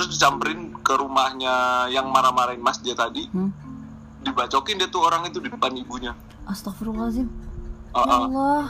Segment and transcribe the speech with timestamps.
[0.00, 3.28] terus disamperin ke rumahnya yang marah-marahin Mas J tadi.
[3.28, 3.52] Hmm?
[4.20, 6.12] dibacokin dia tuh orang itu di depan ibunya.
[6.48, 7.28] Astagfirullahaladzim.
[7.92, 8.20] Uh, Ya uh.
[8.28, 8.64] Allah.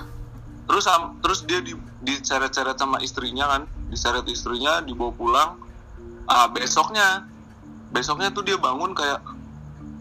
[0.71, 0.87] terus
[1.19, 1.75] terus dia di
[2.07, 3.63] diseret-seret sama istrinya kan.
[3.91, 5.51] Diseret istrinya dibawa pulang.
[6.31, 7.27] Ah besoknya.
[7.91, 9.19] Besoknya tuh dia bangun kayak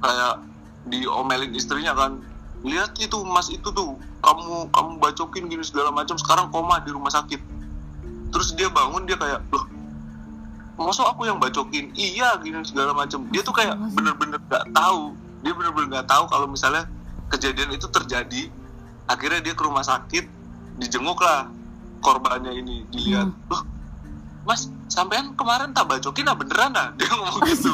[0.02, 0.46] kayak
[0.86, 2.22] diomelin istrinya kan.
[2.62, 3.98] Lihat itu mas itu tuh.
[4.22, 6.14] Kamu kamu bacokin gini segala macam.
[6.22, 7.42] Sekarang koma di rumah sakit.
[8.30, 9.79] Terus dia bangun dia kayak loh
[10.88, 11.92] masa aku yang bacokin?
[11.98, 15.16] Iya gini segala macam dia tuh kayak bener-bener nggak tahu.
[15.44, 16.88] Dia bener-bener nggak tahu kalau misalnya
[17.32, 18.48] kejadian itu terjadi.
[19.10, 20.26] Akhirnya dia ke rumah sakit
[20.80, 21.52] dijenguk lah
[22.00, 23.28] korbannya ini dilihat.
[23.52, 23.64] Loh
[24.48, 26.90] mas sampean kemarin tak bacokin ah beneran ah?
[26.98, 27.74] Dia ngomong gitu.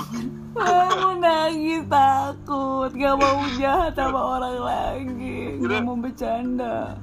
[0.55, 2.91] Aku nangis takut.
[2.95, 5.59] Gak mau jahat sama orang lagi.
[5.59, 6.95] Gak mau bercanda.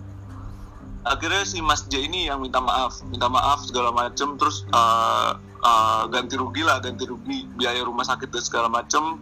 [1.02, 3.04] Akhirnya si Mas J ini yang minta maaf.
[3.12, 4.40] Minta maaf segala macem.
[4.40, 5.30] Terus eh,
[5.62, 9.18] eh, ganti rugi lah ganti rugi biaya rumah sakit dan segala macem.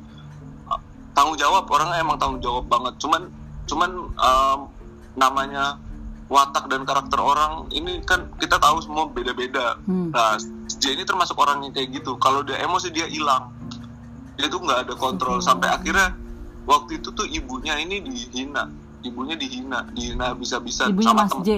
[0.66, 0.80] Eh,
[1.12, 2.96] tanggung jawab orang emang tanggung jawab banget.
[2.98, 3.28] Cuman
[3.64, 4.58] cuman em,
[5.14, 5.78] namanya
[6.26, 9.78] watak dan karakter orang ini kan kita tahu semua beda-beda.
[9.84, 10.10] Hmm.
[10.10, 10.38] nah
[10.70, 12.14] J ini termasuk orang yang kayak gitu.
[12.16, 13.50] Kalau dia emosi dia hilang.
[14.34, 15.38] Dia tuh nggak ada kontrol.
[15.38, 16.14] Sampai akhirnya
[16.64, 18.70] waktu itu tuh ibunya ini dihina.
[19.00, 21.50] Ibunya dihina dihina bisa-bisa Ibunya sama Mas temen- J?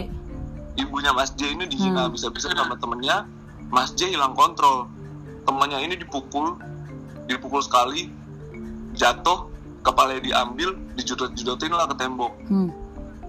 [0.74, 2.12] Ibunya Mas J ini dihina Hmm.
[2.12, 3.28] bisa-bisa sama temennya
[3.72, 4.86] Mas J hilang kontrol.
[5.48, 6.60] Temannya ini dipukul
[7.26, 8.12] dipukul sekali
[8.92, 9.48] jatuh
[9.82, 12.36] kepalanya diambil dijudot-judotin lah ke tembok.
[12.46, 12.68] Hmm.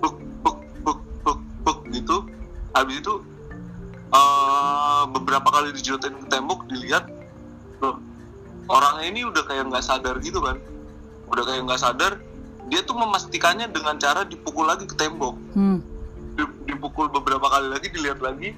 [0.03, 2.27] buk buk buk buk buk gitu.
[2.75, 3.14] Habis itu
[4.11, 7.08] eh, beberapa kali dijudotin ke tembok dilihat
[7.80, 7.97] loh,
[8.67, 10.59] orangnya ini udah kayak nggak sadar gitu kan.
[11.31, 12.19] Udah kayak nggak sadar
[12.67, 15.39] dia tuh memastikannya dengan cara dipukul lagi ke tembok.
[15.55, 15.80] Hmm.
[16.36, 18.53] Di- dipukul beberapa kali lagi dilihat lagi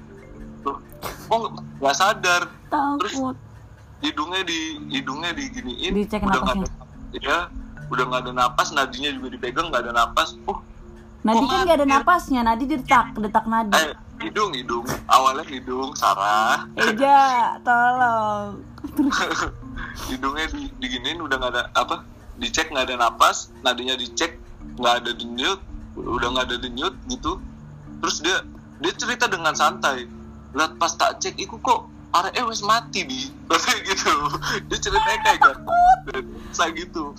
[1.30, 2.42] oh nggak sadar.
[2.70, 3.36] Takut.
[4.04, 6.68] Hidungnya di hidungnya diginiin Dicek udah nggak ada
[7.16, 7.38] ya
[7.88, 10.36] udah nggak ada napas nadinya juga dipegang nggak ada napas.
[10.44, 10.60] Oh
[11.26, 13.74] Nadi kan gak ada napasnya Nadi detak Detak nadi.
[13.74, 13.90] Eh
[14.22, 14.86] hidung hidung.
[15.10, 16.70] Awalnya hidung Sarah.
[16.78, 18.62] Eja Tolong.
[20.08, 22.06] Hidungnya di, diginiin udah nggak ada apa
[22.36, 24.38] dicek nggak ada napas nadinya dicek
[24.76, 25.58] nggak ada denyut
[25.98, 27.42] udah nggak ada denyut gitu.
[28.04, 28.36] Terus dia
[28.78, 30.06] dia cerita dengan santai
[30.56, 31.84] lihat pas tak cek iku kok
[32.16, 34.14] arek wes mati kayak gitu.
[34.72, 35.60] Dia ceritanya kayak gitu
[36.56, 37.12] saya gitu.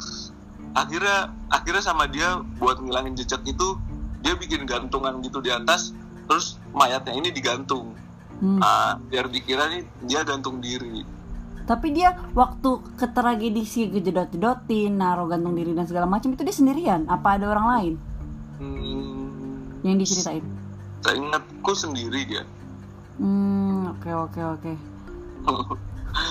[0.74, 3.78] Akhirnya akhirnya sama dia buat ngilangin jejak itu
[4.26, 5.94] dia bikin gantungan gitu di atas
[6.26, 7.94] terus mayatnya ini digantung.
[8.42, 8.62] Hmm.
[8.62, 11.06] Ah, biar dikira nih dia gantung diri.
[11.68, 16.56] Tapi dia waktu ke tragedi si gejedot-jedotin Naruh gantung diri dan segala macam Itu dia
[16.56, 17.04] sendirian?
[17.12, 17.94] Apa ada orang lain?
[18.56, 20.48] Hmm, Yang diceritain?
[21.04, 22.48] Saya ingatku sendiri dia
[23.18, 24.74] Hmm Oke oke oke.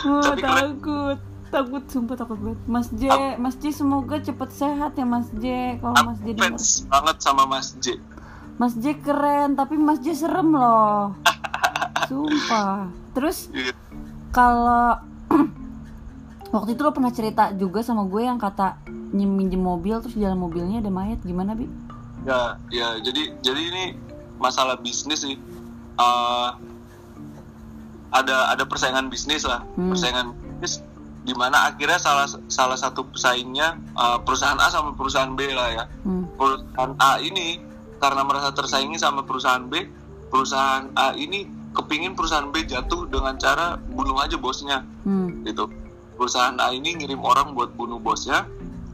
[0.04, 0.54] Wah, Tapi keren.
[0.74, 1.19] takut.
[1.47, 2.60] Takut sumpah takut banget.
[2.64, 3.04] Mas J
[3.36, 5.44] Mas J semoga cepet sehat ya Mas J.
[5.78, 7.96] Kalau Mas J fans banget sama Mas J.
[8.56, 11.14] Mas J keren Tapi Mas J serem loh.
[12.08, 12.91] Sumpah.
[13.12, 13.72] Terus Iya.
[14.30, 15.00] kalau
[16.52, 20.22] waktu itu lo pernah cerita juga sama gue yang kata nyem- minjem mobil terus di
[20.22, 21.19] dalam mobilnya ada mayat.
[21.20, 21.66] Gimana bi?
[22.22, 23.84] ya ya jadi jadi ini
[24.36, 25.38] masalah bisnis sih.
[25.96, 26.48] Eh,
[28.16, 29.93] ada ada persaingan bisnis lah Hmm.
[29.93, 30.27] persaingan
[30.59, 30.81] bisnis
[31.27, 35.84] di mana akhirnya salah salah satu pesaingnya eh, perusahaan A sama perusahaan B lah ya
[36.03, 36.25] Hmm.
[36.34, 37.60] perusahaan A ini
[37.97, 39.84] karena merasa tersaingi sama perusahaan B
[40.28, 45.43] perusahaan A ini kepingin perusahaan B jatuh dengan cara bunuh aja bosnya Hmm.
[45.43, 45.69] gitu
[46.16, 48.47] perusahaan A ini ngirim orang buat bunuh bosnya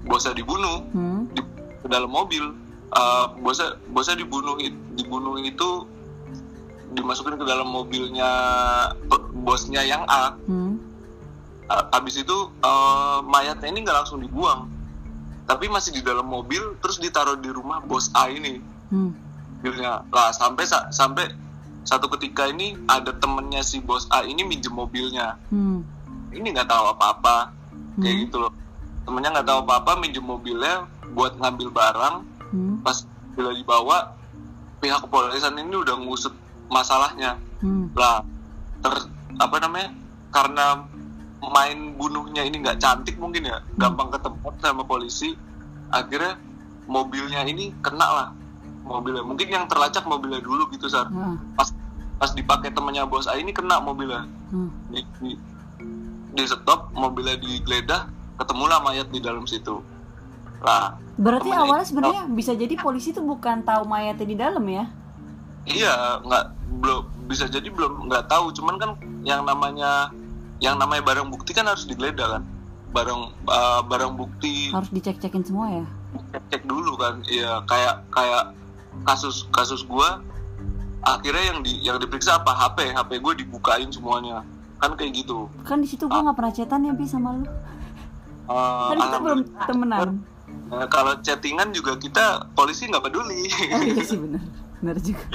[0.03, 1.31] bosnya dibunuh Hmm.
[1.31, 1.41] di,
[1.79, 2.59] ke dalam mobil
[2.93, 4.53] Uh, bosnya bosnya dibunuh
[4.93, 5.89] dibunuh itu
[6.93, 8.31] dimasukin ke dalam mobilnya
[9.35, 10.79] bosnya yang A Hmm.
[11.89, 14.69] Habis itu uh, mayatnya ini nggak langsung dibuang
[15.43, 19.17] tapi masih di dalam mobil terus ditaruh di rumah bos A ini Hmm.
[20.07, 21.33] lah sampai sa- sampai
[21.83, 25.81] satu ketika ini ada temennya si bos A ini minjem mobilnya Hmm.
[26.31, 27.51] ini nggak tahu apa-apa
[27.97, 28.23] kayak Hmm.
[28.23, 28.53] gitu loh
[29.03, 32.17] temennya nggak tahu apa-apa minjem mobilnya buat ngambil barang
[32.53, 32.75] Hmm.
[32.81, 33.01] pas
[33.33, 34.13] bila dibawa
[34.79, 36.35] pihak kepolisian ini udah ngusut
[36.73, 37.93] masalahnya Hmm.
[37.93, 38.25] lah
[38.81, 38.91] ter
[39.37, 39.95] apa namanya
[40.33, 40.83] karena
[41.45, 45.37] main bunuhnya ini nggak cantik mungkin ya gampang ketemu sama polisi
[45.89, 46.35] akhirnya
[46.85, 48.29] mobilnya ini kena lah
[48.83, 51.39] mobilnya mungkin yang terlacak mobilnya dulu gitu sar Ah.
[51.55, 51.71] pas
[52.17, 54.71] pas dipakai temennya bos A ini kena mobilnya Hmm.
[54.89, 55.31] di, di,
[56.33, 59.79] di stop mobilnya digeledah ketemulah mayat di dalam situ
[60.59, 64.89] lah Berarti awalnya itu- sebenarnya bisa jadi polisi tuh bukan tahu mayatnya di dalam ya?
[65.63, 66.45] Iya, nggak
[66.81, 68.55] belum bisa jadi belum nggak tahu.
[68.57, 68.91] Cuman kan
[69.27, 70.09] yang namanya
[70.63, 72.43] yang namanya barang bukti kan harus digeledah kan?
[72.93, 74.71] Barang uh, barang bukti.
[74.73, 75.87] Harus dicek-cekin semua ya?
[76.33, 77.61] Cek, cek dulu kan iya.
[77.67, 78.55] Kayak kayak
[79.09, 80.21] kasus kasus gua
[81.03, 82.53] akhirnya yang di yang diperiksa apa?
[82.55, 84.47] HP HP gue dibukain semuanya.
[84.79, 85.51] Kan kayak gitu.
[85.67, 87.45] Kan di situ gue nggak pernah chatan ya bi sama lu.
[88.47, 90.09] Uh, kan kita belum temenan.
[90.73, 93.49] Nah, kalau chattingan juga kita polisi nggak peduli.
[93.73, 94.43] Oh iya sih benar.
[94.83, 95.27] Benar juga.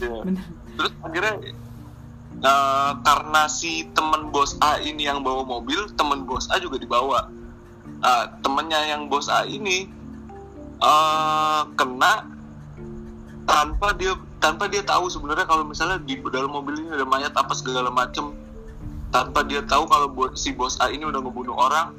[0.00, 0.20] Iya.
[0.26, 1.34] benar terus akhirnya
[2.38, 7.30] eh, karena si temen bos A ini yang bawa mobil temen bos A juga dibawa.
[8.04, 9.88] Nah, temennya yang bos A ini
[10.78, 12.28] eh, kena
[13.44, 17.52] tanpa dia tanpa dia tahu sebenarnya kalau misalnya di dalam mobil ini ada mayat apa
[17.56, 18.36] segala macem.
[19.14, 21.94] Tanpa dia tahu kalau bo- si bos A ini udah ngebunuh orang.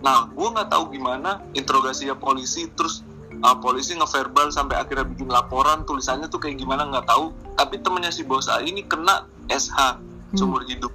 [0.00, 3.04] Nah gue nggak tahu gimana interogasinya polisi terus
[3.42, 7.30] uh, polisi ngeverbal sampai akhirnya bikin laporan tulisannya tuh kayak gimana nggak tahu.
[7.54, 10.02] Tapi temennya si bos A ini kena SH
[10.34, 10.92] seumur hidup.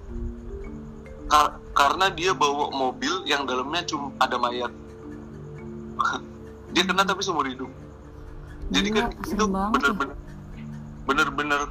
[1.31, 4.71] Kar- karena dia bawa mobil yang dalamnya cuma ada mayat.
[6.73, 7.69] Dia kena tapi seumur hidup.
[8.73, 10.17] Jadi Gila, kan itu bener-bener
[11.05, 11.61] bener-bener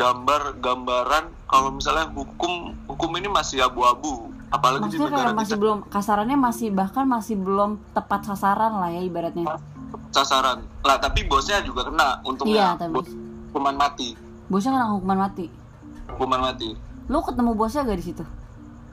[0.00, 4.32] gambar gambaran kalau misalnya hukum hukum ini masih abu-abu.
[4.48, 5.62] Apalagi di maksudnya negara kayak masih kita.
[5.62, 9.60] belum kasarannya masih bahkan masih belum tepat sasaran lah ya ibaratnya
[10.10, 10.62] sasaran.
[10.82, 13.08] Lah tapi bosnya juga kena iya untungnya tapi bos
[13.50, 14.08] hukuman mati.
[14.46, 15.46] Bosnya kena hukuman mati.
[16.08, 16.68] Hukuman mati.
[17.06, 18.24] Lu ketemu bosnya gak di situ?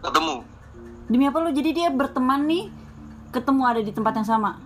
[0.01, 0.35] Ketemu.
[1.07, 1.49] Demi apa lu?
[1.49, 2.69] Jadi dia berteman nih
[3.29, 4.57] ketemu ada di tempat yang sama?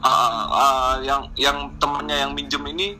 [0.00, 2.96] Ah, ah, yang yang temennya yang minjem ini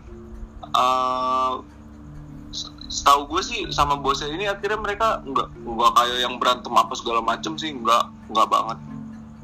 [2.50, 6.92] s- setahu gue sih sama bosnya ini akhirnya mereka nggak nggak kayak yang berantem apa
[6.92, 8.78] segala macem sih nggak nggak banget.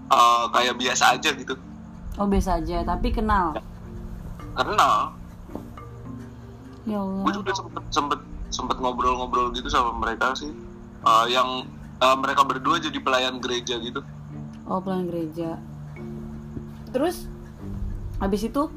[0.07, 1.57] Ah, kayak biasa aja gitu
[2.17, 3.57] oh biasa aja tapi kenal.
[4.57, 5.13] Karena
[6.87, 10.51] ya gue Allah juga sempet sempet sempet ngobrol-ngobrol gitu sama mereka sih.
[11.05, 11.69] Ah, yang
[12.01, 14.01] ah, mereka berdua jadi pelayan gereja gitu.
[14.67, 15.61] Oh pelayan gereja.
[16.91, 17.29] Terus?
[18.17, 18.73] Habis itu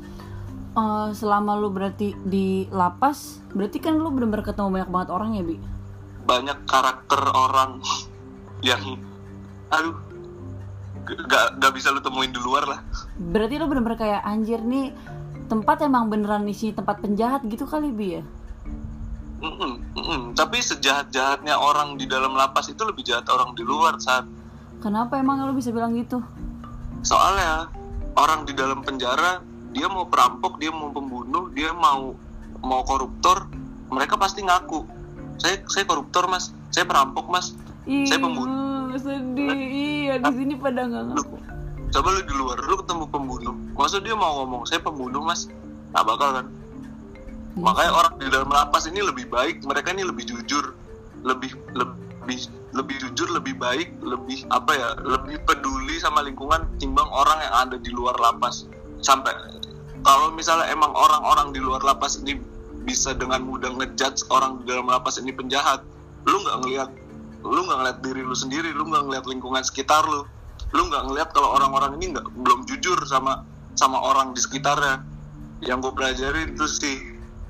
[0.75, 5.43] eh, selama lu berarti di lapas berarti kan lu bener-bener ketemu banyak banget orang ya
[5.47, 5.57] bi?
[6.27, 7.79] Banyak karakter orang
[8.67, 8.99] yang
[9.69, 10.08] aduh
[11.25, 12.79] gak, gak bisa lu temuin di luar lah.
[13.17, 14.93] Berarti lu bener-bener kayak anjir nih
[15.49, 18.23] tempat emang beneran isi tempat penjahat gitu kali bi ya?
[19.39, 20.21] Mm-mm, mm-mm.
[20.35, 24.27] tapi sejahat-jahatnya orang di dalam lapas itu lebih jahat orang di luar saat
[24.83, 26.23] kenapa emang lu bisa bilang gitu?
[27.03, 27.71] Soalnya
[28.15, 32.15] orang di dalam penjara dia mau perampok dia mau pembunuh dia mau
[32.59, 33.47] mau koruptor
[33.91, 34.83] mereka pasti ngaku.
[35.39, 36.51] Saya saya koruptor mas.
[36.69, 37.55] Saya perampok mas.
[37.87, 38.68] Ih, Saya pembunuh.
[38.97, 39.53] Sedih.
[39.53, 41.37] Iya di sini pada nggak ngaku.
[41.89, 43.55] Coba lu di luar lu ketemu pembunuh.
[43.77, 45.51] Masa dia mau ngomong saya pembunuh mas.
[45.93, 46.45] Nggak bakal kan?
[46.49, 46.89] Iya.
[47.59, 50.73] Makanya orang di dalam lapas ini lebih baik mereka ini lebih jujur.
[51.21, 52.37] Lebih lebih
[52.73, 57.75] lebih jujur lebih baik lebih apa ya lebih peduli sama lingkungan timbang orang yang ada
[57.77, 58.69] di luar lapas.
[59.01, 59.33] Sampai
[60.05, 62.39] kalau misalnya emang orang-orang di luar lapas ini
[62.87, 65.83] bisa dengan mudah ngejudge orang di dalam lapas ini penjahat
[66.25, 66.89] lu nggak ngelihat
[67.43, 70.27] lu nggak ngeliat diri lu sendiri lu nggak ngeliat lingkungan sekitar lu.
[70.75, 73.43] Lu nggak ngeliat kalau orang-orang ini nggak belum jujur sama
[73.73, 75.01] sama orang di sekitarnya.
[75.59, 76.97] Yang gue pelajarin itu sih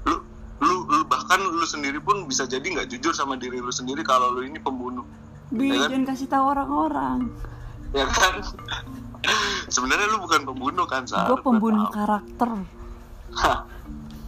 [0.05, 0.21] lu
[0.61, 4.33] lu, lu bahkan lu sendiri pun bisa jadi nggak jujur sama diri lu sendiri kalau
[4.33, 5.05] lu ini pembunuh.
[5.49, 5.89] Bi Ya kan?
[5.89, 7.19] jangan kasih tahu orang-orang.
[7.91, 8.33] Ya kan?
[9.73, 11.27] Sebenarnya lu bukan pembunuh kan Sar?
[11.27, 12.49] Gue pembunuh karakter.
[13.35, 13.65] Hah.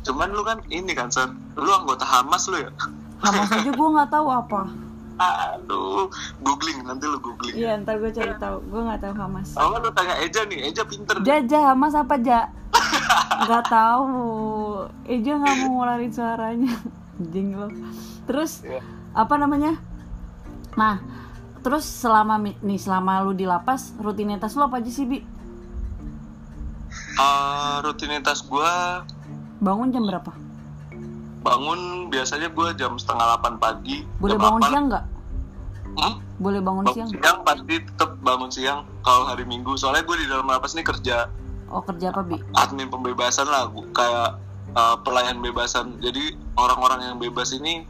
[0.02, 1.30] cuman lu kan ini kan Sar.
[1.54, 2.74] Lu anggota Hamas lu ya?
[3.22, 4.62] Hamas aja gue nggak tahu apa
[5.22, 6.10] aduh
[6.42, 7.54] googling nanti lu googling.
[7.54, 8.58] Iya ntar gue cari tahu.
[8.66, 9.54] Gue nggak tahu Hamas.
[9.54, 10.68] Sama lu tanya Eja nih.
[10.68, 11.22] Eja pinter.
[11.22, 12.50] Jaja Hamas apa ja?
[13.46, 14.10] Nggak tahu.
[15.06, 16.74] Eja nggak mau ngeluarin suaranya.
[17.22, 17.70] Anjing lo
[18.26, 18.82] terus Iya.
[19.14, 19.78] apa namanya?
[20.74, 20.98] Nah
[21.62, 25.22] terus selama nih selama lu di lapas rutinitas lu apa aja sih bi?
[27.12, 29.06] Eh, rutinitas gua
[29.60, 30.32] bangun jam berapa?
[31.42, 34.02] Bangun biasanya gua jam setengah 8 pagi.
[34.18, 34.70] Boleh jam bangun 8.
[34.70, 35.06] siang nggak
[36.00, 36.24] Hmm?
[36.42, 37.10] boleh bangun bangun siang?
[37.14, 39.78] siang pasti tetap bangun siang kalau hari minggu.
[39.78, 41.30] Soalnya gue di dalam lapas ini kerja.
[41.72, 42.36] Oh kerja apa bi?
[42.60, 44.30] Admin pembebasan lah gua kayak
[44.76, 47.88] uh, pelayan bebasan jadi orang-orang yang bebas ini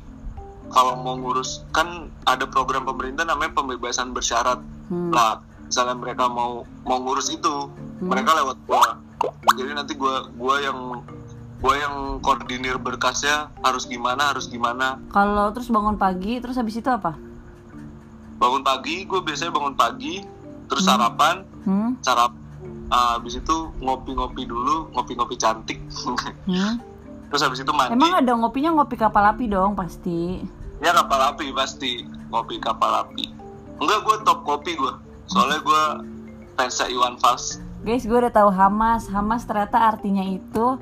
[0.69, 4.61] kalau mau ngurus kan ada program pemerintah namanya pembebasan bersyarat.
[4.91, 5.07] Hmm.
[5.09, 8.09] lah misalnya mereka mau mau ngurus itu Hmm.
[8.09, 8.97] mereka lewat gua.
[9.53, 11.05] Jadi nanti gua gua yang
[11.61, 14.97] gua yang koordinir berkasnya harus gimana harus gimana.
[15.13, 17.30] Kalau terus bangun pagi terus habis itu apa
[18.41, 20.25] bangun pagi gue biasanya bangun pagi
[20.65, 20.97] terus Hmm.
[20.97, 21.35] sarapan
[21.69, 21.91] hmm?
[22.01, 22.33] sarap
[22.89, 25.77] uh, habis itu ngopi-ngopi dulu ngopi-ngopi cantik
[26.49, 26.81] Hmm?
[27.29, 30.41] terus habis itu mandi emang ada ngopinya ngopi kapal api dong pasti
[30.81, 32.01] ya kapal api pasti
[32.33, 33.29] ngopi kapal api
[33.77, 34.93] enggak gue top kopi gue
[35.29, 35.83] soalnya gue
[36.57, 39.09] fansnya Iwan Fals Guys, gue udah tahu Hamas.
[39.09, 40.77] Hamas ternyata artinya itu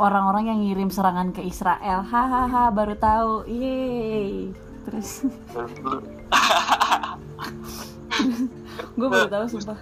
[0.00, 2.08] orang-orang yang ngirim serangan ke Israel.
[2.08, 3.44] Hahaha, baru tahu.
[3.44, 4.48] Yeay.
[4.86, 5.26] Terus.
[8.96, 9.78] Gue baru tahu sumpah.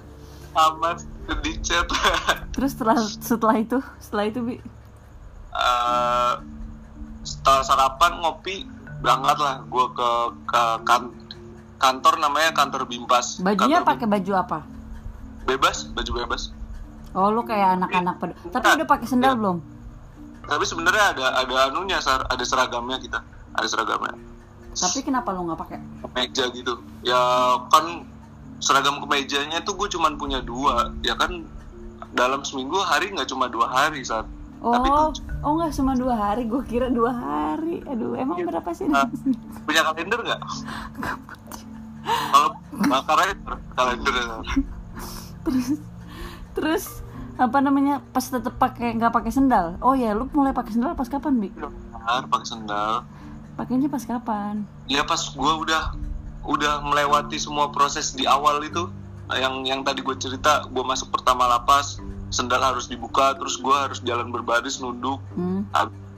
[0.54, 1.04] Hamas
[1.44, 1.84] di chat.
[2.56, 4.56] Terus setelah setelah itu, setelah itu Bi,
[5.54, 6.32] Eh,
[7.22, 8.66] setelah sarapan ngopi
[9.04, 9.56] berangkat lah.
[9.68, 10.10] Gue ke
[10.50, 11.14] ke kan-
[11.78, 13.38] kantor namanya kantor Bimpas.
[13.44, 14.60] Bajunya pakai baju apa?
[15.44, 16.56] bebas baju bebas.
[17.12, 18.32] Oh, lu kayak anak-anak pada.
[18.48, 19.58] Tapi udah pakai sendal belum?
[20.44, 23.20] tapi sebenarnya ada ada anunya ada seragamnya kita.
[23.56, 24.12] Ada seragamnya
[24.76, 25.78] Tapi kenapa lu nggak pakai?
[26.04, 27.20] kemeja gitu ya
[27.68, 28.04] kan
[28.56, 31.42] seragam kemejanya tuh gue cuman punya dua ya kan
[32.10, 34.26] dalam seminggu hari nggak cuma dua hari saat
[34.56, 37.84] Tapi Oh, tuh- oh nggak cuma dua hari, gue kira dua hari.
[37.84, 38.48] Aduh, emang Iya.
[38.48, 38.88] berapa sih?
[38.88, 39.04] Ah.
[39.60, 40.40] punya kalender nggak
[42.04, 42.48] kalau
[42.82, 43.32] makarnya
[43.72, 44.24] kalender ya,
[45.42, 45.66] terus
[46.54, 46.84] terus
[47.34, 51.06] apa namanya pas tetap pakai nggak pakai sendal oh ya lu mulai pakai sendal pas
[51.06, 53.02] kapan bi Benar, pakai sendal
[53.54, 54.66] pakainya pas kapan?
[54.86, 55.94] Ya pas gue udah
[56.44, 58.90] udah melewati semua proses di awal itu.
[59.26, 61.96] Yang yang tadi gue cerita gue masuk pertama lapas
[62.28, 65.22] sendal harus dibuka terus gue harus jalan berbaris nunduk.
[65.34, 65.64] Hmm.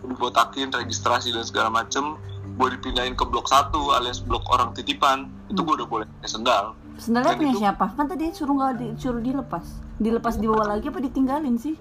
[0.07, 2.15] dibotakin registrasi dan segala macem.
[2.57, 5.27] Gue dipindahin ke blok 1 alias blok orang titipan.
[5.51, 6.65] Itu gue udah boleh pakai sendal.
[6.97, 7.87] Sendalnya Dan punya itu- siapa?
[7.93, 9.67] Kan tadi suruh nggak disuruh dilepas.
[9.99, 11.75] Dilepas dibawa lagi apa ditinggalin sih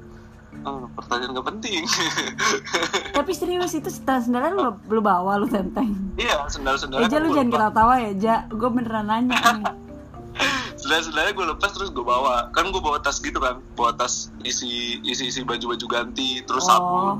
[0.64, 1.84] Oh, pertanyaan gak penting.
[3.18, 5.94] Tapi serius itu sendal sendalnya lu, lu bawa lu tenteng.
[6.16, 9.38] Iya sendal sendalnya Eja lu jangan ketawa-tawa ya Ja gue beneran nanya
[10.86, 12.50] sendalnya gue lepas terus gue bawa.
[12.54, 13.62] Kan gue bawa tas gitu kan.
[13.74, 17.16] Bawa tas isi isi isi baju baju ganti terus oh sabun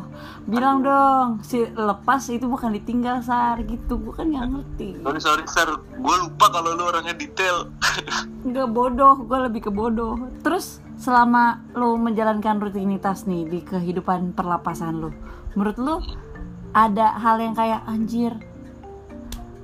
[0.46, 3.62] bilang dong si lepas itu bukan ditinggal sar.
[3.66, 4.90] Gitu gue kan nggak ngerti.
[5.02, 7.70] Sorry sorry sir gue lupa kalau lu orangnya detail.
[8.46, 10.22] Enggak bodoh, gue lebih ke bodoh.
[10.46, 15.10] Terus selama lu menjalankan rutinitas nih di kehidupan perlapasan lu,
[15.58, 15.96] menurut lu
[16.76, 18.36] ada hal yang kayak anjir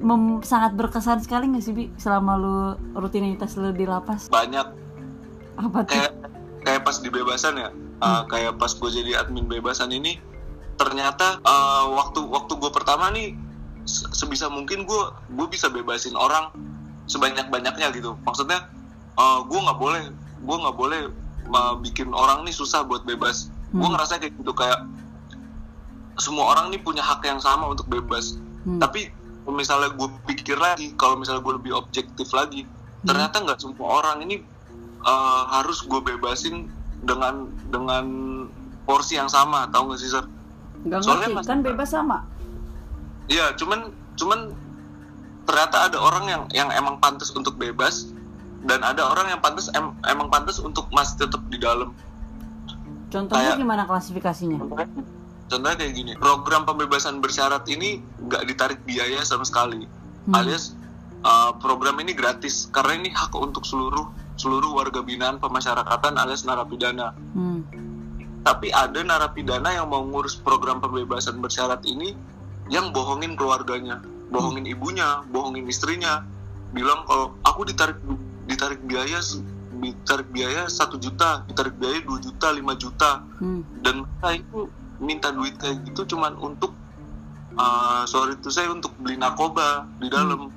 [0.02, 2.56] mem- sangat berkesan sekali gak sih bi selama lu
[2.94, 4.28] rutinitas lu di lapas?
[4.28, 4.68] banyak
[5.54, 5.94] Apa tuh?
[5.94, 6.12] kayak
[6.62, 10.18] kayak pas di bebasan ya uh, kayak pas gue jadi admin bebasan ini
[10.74, 13.38] ternyata uh, waktu waktu gue pertama nih
[13.84, 16.50] se- sebisa mungkin gue gue bisa bebasin orang
[17.06, 18.70] sebanyak banyaknya gitu maksudnya
[19.16, 20.04] uh, gue nggak boleh
[20.40, 21.02] gue nggak boleh
[21.50, 23.92] uh, bikin orang nih susah buat bebas gue Hmm.
[23.92, 24.82] ngerasa kayak gitu kayak
[26.18, 28.78] semua orang nih punya hak yang sama untuk bebas Hmm.
[28.78, 29.10] tapi
[29.42, 32.64] kalau misalnya gue pikir lagi kalau misalnya gue lebih objektif lagi
[33.02, 33.10] Hmm.
[33.10, 34.46] ternyata nggak semua orang ini
[35.02, 36.70] uh, harus gue bebasin
[37.02, 38.06] dengan dengan
[38.84, 40.22] porsi yang sama tahu nggak sih sir
[40.82, 42.22] Gak soalnya ngerti, kan bebas sama.
[43.26, 44.54] Iya cuman cuman
[45.44, 48.14] ternyata ada orang yang yang emang pantas untuk bebas
[48.62, 51.94] dan ada orang yang pantas em- emang pantas untuk masih tetap di dalam
[53.08, 54.58] Contohnya Kayak- gimana klasifikasinya?
[54.58, 54.88] contohnya
[55.52, 59.84] kayak gini program pembebasan bersyarat ini nggak ditarik biaya sama sekali
[60.22, 60.38] Hmm.
[60.38, 60.78] alias
[61.26, 64.06] uh, program ini gratis karena ini hak untuk seluruh
[64.38, 67.66] seluruh warga binaan pemasyarakatan alias narapidana Hmm.
[68.46, 72.14] tapi ada narapidana yang mau ngurus program pembebasan bersyarat ini
[72.70, 73.98] yang bohongin keluarganya
[74.30, 76.22] bohongin ibunya bohongin istrinya
[76.70, 77.98] bilang kalau aku ditarik
[78.46, 79.20] ditarik biaya
[79.82, 83.66] ditarik biaya satu juta ditarik biaya 2 juta 5 juta Hmm.
[83.82, 84.60] dan mereka itu
[85.02, 86.72] minta duit kayak gitu cuman untuk
[87.56, 90.54] uh, sorry itu saya untuk beli narkoba di dalam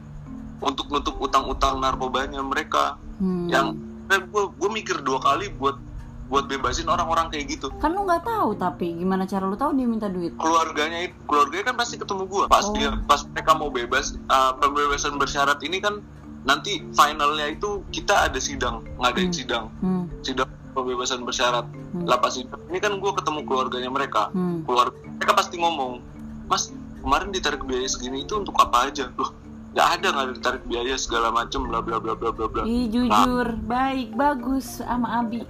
[0.60, 3.46] untuk nutup utang-utang narkobanya mereka Hmm.
[3.46, 5.78] yang gue gue mikir dua kali buat
[6.24, 9.86] buat bebasin orang-orang kayak gitu Kan lu nggak tahu tapi gimana cara lu tahu dia
[9.86, 10.34] minta duit?
[10.34, 12.74] keluarganya itu keluarganya kan pasti ketemu gue pas Oh.
[12.74, 16.02] dia pas mereka mau bebas uh, pembebasan bersyarat ini kan
[16.42, 19.36] nanti finalnya itu kita ada sidang ngadain Hmm.
[19.36, 20.04] sidang Hmm.
[20.20, 21.64] sidang pembebasan bersyarat
[21.94, 22.04] Hmm.
[22.04, 24.66] lapas ini kan gue ketemu keluarganya mereka Hmm.
[24.66, 26.02] keluarga mereka pasti ngomong
[26.44, 29.30] mas kemarin ditarik biaya segini itu untuk apa aja loh
[29.70, 32.86] nggak ada nggak ada ditarik biaya segala macem bla bla bla bla bla bla Ih
[32.88, 35.42] jujur, baik, bagus sama Abi.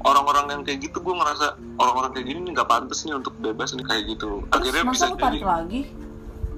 [0.00, 3.84] Orang-orang yang kayak gitu gue ngerasa orang-orang kayak gini nggak pantas nih untuk bebas nih
[3.84, 5.80] kayak gitu Terus akhirnya masa bisa lu tarik jadi lagi?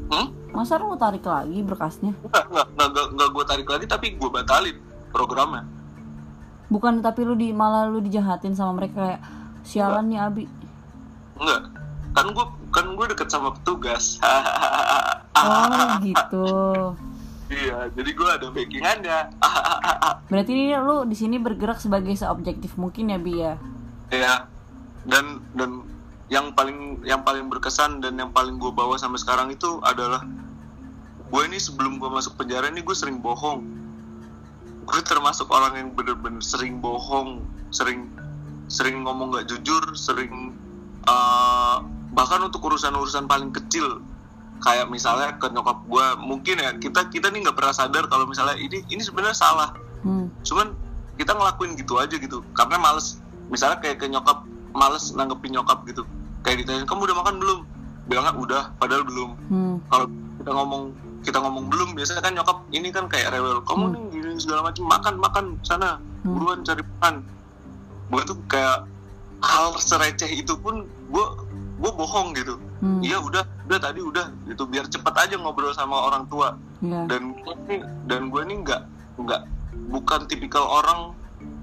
[0.08, 0.26] hmm?
[0.52, 2.12] Masa lu tarik lagi berkasnya?
[2.22, 4.76] nggak nggak nggak gue tarik lagi tapi gue batalin
[5.10, 5.62] programnya
[6.72, 9.20] Bukan tapi lu di malah lu dijahatin sama mereka kayak
[9.62, 10.44] sialan nih Abi.
[11.36, 11.62] enggak
[12.12, 14.16] kan gue kan gue deket sama petugas
[15.42, 16.46] Oh gitu.
[17.48, 19.18] iya jadi gue ada backingannya
[20.32, 23.54] Berarti ini lu di sini bergerak sebagai seobjektif mungkin ya Bi ya.
[24.08, 24.34] ya
[25.04, 25.82] dan dan
[26.28, 30.24] yang paling yang paling berkesan dan yang paling gue bawa sampai sekarang itu adalah
[31.28, 33.64] gue ini sebelum gue masuk penjara ini gue sering bohong
[34.82, 38.10] gue termasuk orang yang bener-bener sering bohong sering
[38.66, 40.56] sering ngomong nggak jujur sering
[41.06, 44.02] uh, bahkan untuk urusan-urusan paling kecil.
[44.62, 48.54] Kayak misalnya ke nyokap gue mungkin ya kita kita nih nggak pernah sadar kalau misalnya
[48.58, 49.70] ini ini sebenarnya salah.
[50.02, 50.26] Hmm.
[50.42, 50.74] cuman
[51.14, 53.22] kita ngelakuin gitu aja gitu karena males.
[53.54, 54.42] Misalnya kayak ke nyokap
[54.74, 56.02] males nanggepin nyokap gitu.
[56.42, 57.58] Kayak ditanya kamu udah makan belum?
[58.10, 59.30] Bilangnya udah padahal belum.
[59.46, 59.76] Hmm.
[59.86, 60.06] kalau
[60.42, 60.82] kita ngomong
[61.22, 63.62] kita ngomong belum biasanya kan nyokap ini kan kayak rewel.
[63.62, 63.94] Kamu Hmm.
[63.94, 66.38] nih gini segala macam makan makan sana Hmm.
[66.38, 67.14] buruan cari makan
[68.08, 68.86] gue tuh kayak
[69.40, 71.26] hal sereceh itu pun gue
[71.76, 72.98] gue bohong gitu Hmm.
[73.00, 77.06] iya udah udah tadi udah gitu biar cepet aja ngobrol sama orang tua Iya.
[77.06, 77.54] dan gue
[78.06, 78.82] dan gue nih nggak
[79.18, 79.40] nggak
[79.88, 81.10] bukan tipikal orang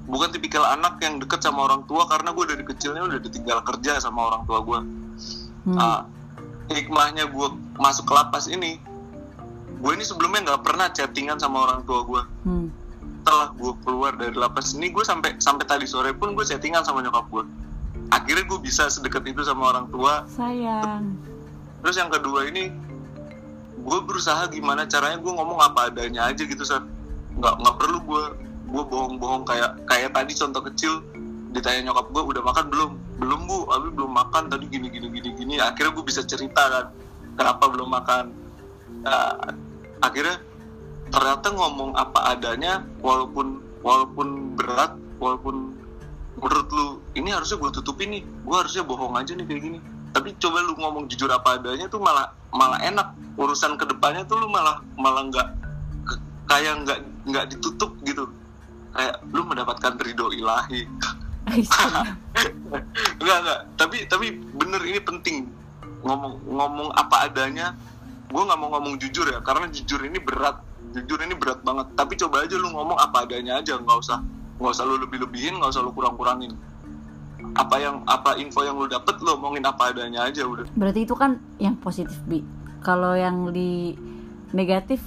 [0.05, 3.95] bukan tipikal anak yang deket sama orang tua karena gue dari kecilnya udah ditinggal kerja
[3.97, 4.79] sama orang tua gue
[5.61, 5.75] Hmm.
[5.75, 6.01] Ah,
[6.67, 8.79] hikmahnya gue masuk ke lapas ini
[9.79, 12.67] gue ini sebelumnya nggak pernah chattingan sama orang tua gue Hmm.
[13.19, 16.99] setelah gue keluar dari lapas ini gue sampai sampai tadi sore pun gue chattingan sama
[16.99, 17.43] nyokap gue
[18.09, 20.25] akhirnya gue bisa sedekat itu sama orang tua.
[20.27, 21.13] Sayang.
[21.79, 22.73] terus yang kedua ini
[23.79, 26.83] gue berusaha gimana caranya gue ngomong apa adanya aja gitu Sar
[27.37, 28.23] nggak nggak perlu gue
[28.69, 30.93] gue bohong-bohong kayak kayak tadi contoh kecil.
[31.49, 32.91] Ditanya nyokap gue udah makan belum?
[33.17, 33.65] Belum bu.
[33.73, 34.45] Abi belum makan.
[34.45, 35.55] Tadi gini gini gini gini.
[35.57, 36.85] Akhirnya gue bisa cerita kan
[37.33, 38.29] kenapa belum makan?
[39.01, 39.33] Nah,
[39.99, 40.39] akhirnya
[41.09, 45.73] ternyata ngomong apa adanya walaupun walaupun berat walaupun
[46.39, 46.87] menurut lu
[47.19, 49.79] ini harusnya gue tutupin nih gue harusnya bohong aja nih kayak gini.
[50.09, 53.13] Tapi coba lu ngomong jujur apa adanya tuh malah malah enak.
[53.35, 55.47] Urusan ke depannya tuh lu malah malah nggak
[56.49, 58.25] kayak nggak nggak ditutup gitu.
[58.95, 60.87] Kayak lu mendapatkan ridho ilahi.
[63.19, 65.37] Enggak enggak tapi tapi bener ini penting.
[66.05, 67.75] Ngomong ngomong apa adanya
[68.29, 70.61] gue nggak mau ngomong jujur ya karena jujur ini berat
[70.93, 74.21] jujur ini berat banget tapi coba aja lu ngomong apa adanya aja nggak usah
[74.61, 76.53] nggak usah lu lebih lebihin nggak usah lu kurang kurangin
[77.55, 81.15] apa yang apa info yang lu dapet lu omongin apa adanya aja udah Berarti itu
[81.17, 82.43] kan yang positif bi.
[82.79, 83.95] Kalau yang di
[84.55, 85.03] negatif,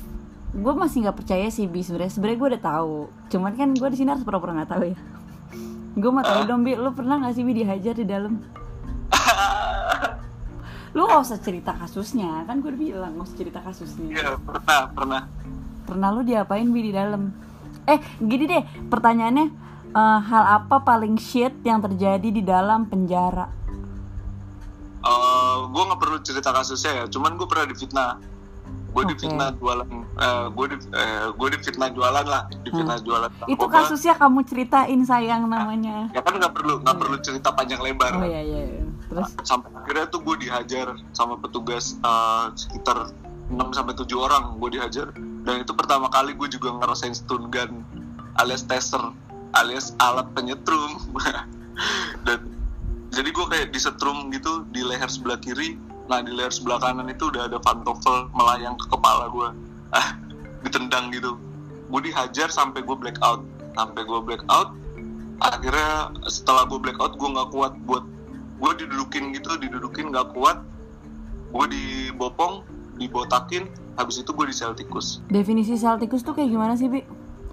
[0.52, 2.12] gue masih nggak percaya sih bi sebenarnya.
[2.12, 2.96] Sebenarnya gue udah tahu.
[3.30, 4.98] Cuman kan gue di sini harus pura-pura nggak tahu ya.
[5.92, 8.40] Gue mau tahu dong bi, lu pernah nggak sih bi dihajar di dalam?
[10.92, 14.08] Lu gak usah cerita kasusnya, kan gue udah bilang gak usah cerita kasusnya.
[14.12, 15.22] Iya pernah pernah
[15.82, 17.32] Pernah lu diapain bi di dalam?
[17.88, 19.46] Eh gini deh, pertanyaannya
[19.92, 23.62] eh, hal apa paling shit yang terjadi di dalam penjara?
[25.72, 28.10] gue nggak perlu cerita kasusnya ya cuman gue pernah difitnah
[28.92, 29.10] gue Oke.
[29.10, 29.88] difitnah jualan
[30.48, 33.48] gue di eh, gue difitnah jualan lah difitnah jualan Hmm.
[33.48, 33.74] Itu narkoba.
[33.82, 36.12] kasusnya kamu ceritain sayang namanya.
[36.12, 38.60] ya kan nggak perlu nggak perlu cerita panjang lebar Oh iya iya.
[38.68, 38.84] iya.
[39.04, 43.08] Terus sampai akhirnya tuh gue dihajar sama petugas eh, sekitar
[43.48, 45.08] 6 sampai 7 orang gue dihajar
[45.42, 47.80] dan itu pertama kali gue juga ngerasain stun gun
[48.34, 49.00] alias tester
[49.52, 50.96] alias alat penyetrum
[52.26, 52.40] dan
[53.08, 55.76] jadi gue kayak disetrum gitu di leher sebelah kiri
[56.10, 59.48] nah di leher sebelah kanan itu udah ada pantofel melayang ke kepala gue
[59.94, 60.08] ah
[60.66, 61.38] ditendang gitu
[61.92, 63.44] gue dihajar sampai gue blackout
[63.76, 64.74] sampai gue blackout
[65.42, 68.04] akhirnya setelah gue blackout gue nggak kuat buat
[68.62, 70.62] gue didudukin gitu didudukin nggak kuat
[71.52, 72.64] gue dibopong
[72.96, 77.02] dibotakin habis itu gue di sel tikus definisi sel tikus tuh kayak gimana sih bi?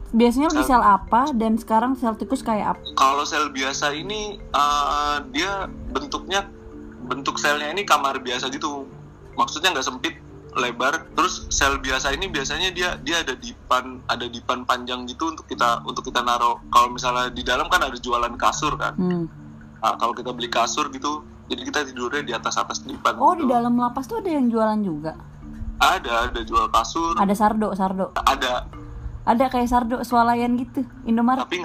[0.09, 2.81] Biasanya di sel apa dan sekarang sel tikus kayak apa?
[2.97, 6.49] kalau sel biasa ini eh, dia bentuknya
[7.01, 8.83] bentuk selnya ini kamar biasa gitu
[9.33, 10.15] maksudnya nggak sempit
[10.51, 15.45] lebar terus sel biasa ini biasanya dia dia ada dipan ada dipan panjang gitu untuk
[15.45, 19.29] kita untuk kita naruh kalau misalnya di dalam kan ada jualan kasur kan Hmm.
[19.77, 22.81] nah, kalau kita beli kasur gitu jadi kita tidurnya di atas atas
[23.15, 23.47] Oh di gitu.
[23.47, 25.13] dalam lapas tuh ada yang jualan juga.
[25.79, 28.05] ada ada jual kasur Ada sardo sardo.
[28.19, 28.67] ada
[29.23, 30.81] Ada kayak sardo swalayan gitu.
[31.05, 31.45] Indomaret.
[31.45, 31.62] tapi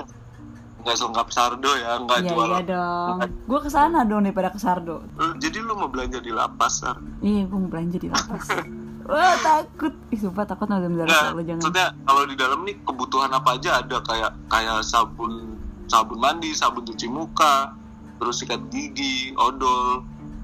[0.85, 3.16] nggak selengkap sardo ya nggak Iya jual iya dong.
[3.44, 5.01] Gue ke sana dong daripada ke sardo.
[5.16, 7.01] Eh, jadi lu mau belanja di lapas Sar?
[7.18, 8.44] Iya gue mau belanja di lapas.
[9.05, 9.92] Wah takut.
[10.09, 11.61] Ih sumpah takut nggak Nggak, lo jangan.
[11.61, 16.85] maksudnya kalau di dalam nih kebutuhan apa aja ada kayak kayak sabun sabun mandi sabun
[16.85, 17.73] cuci muka
[18.16, 20.01] terus sikat gigi odol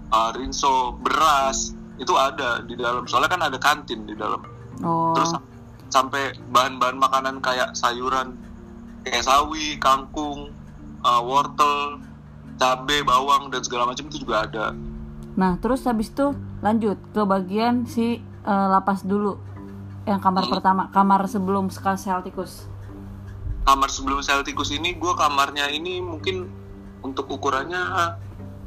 [0.08, 4.40] uh, rinso beras itu ada di dalam soalnya kan ada kantin di dalam
[4.80, 5.12] Oh.
[5.12, 5.36] terus
[5.88, 8.32] sampai bahan-bahan makanan kayak sayuran
[9.06, 10.52] kayak sawi kangkung
[11.00, 12.00] uh, wortel
[12.60, 14.66] cabe bawang dan segala macam itu juga ada
[15.30, 19.38] Nah terus habis itu lanjut ke bagian si eh, lapas dulu.
[20.04, 20.52] Yang kamar Hmm.
[20.58, 22.66] pertama, kamar sebelum sel tikus.
[23.62, 26.48] kamar sebelum sel tikus ini gue kamarnya ini mungkin
[27.00, 27.78] untuk ukurannya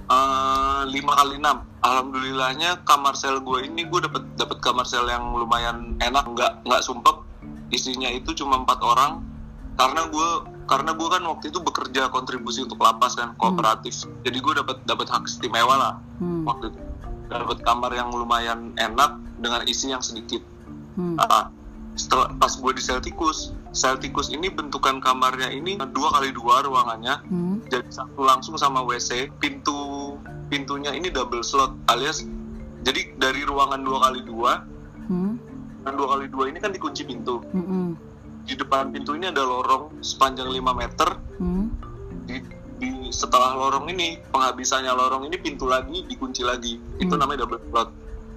[0.08, 5.36] eh, lima kali enam alhamdulillahnya kamar sel gue ini gue dapet dapet kamar sel yang
[5.36, 7.22] lumayan enak nggak nggak sumpek
[7.70, 9.20] isinya itu cuma empat orang
[9.74, 10.30] karena gue
[10.70, 15.08] karena gue kan waktu itu bekerja kontribusi untuk lapas kan kooperatif jadi gue dapat dapat
[15.10, 16.46] hak istimewa lah hmm.
[16.48, 16.80] waktu itu
[17.28, 20.40] dapat kamar yang lumayan enak dengan isi yang sedikit
[20.96, 21.18] hmm.
[21.18, 21.50] Ah,
[21.98, 26.66] setelah pas gue di sel tikus sel tikus ini bentukan kamarnya ini dua kali dua
[26.66, 27.70] ruangannya hmm.
[27.70, 30.18] jadi satu langsung sama WC pintu
[30.50, 32.26] pintunya ini double slot alias
[32.86, 34.62] jadi dari ruangan dua kali dua
[35.10, 35.34] hmm.
[35.86, 38.13] dan dua kali dua ini kan dikunci pintu hmm.
[38.44, 41.66] Di depan pintu ini ada lorong sepanjang 5 meter hmm.
[42.28, 42.36] di,
[42.78, 47.24] di setelah lorong ini penghabisannya lorong ini pintu lagi dikunci lagi itu Hmm.
[47.24, 47.90] namanya double slot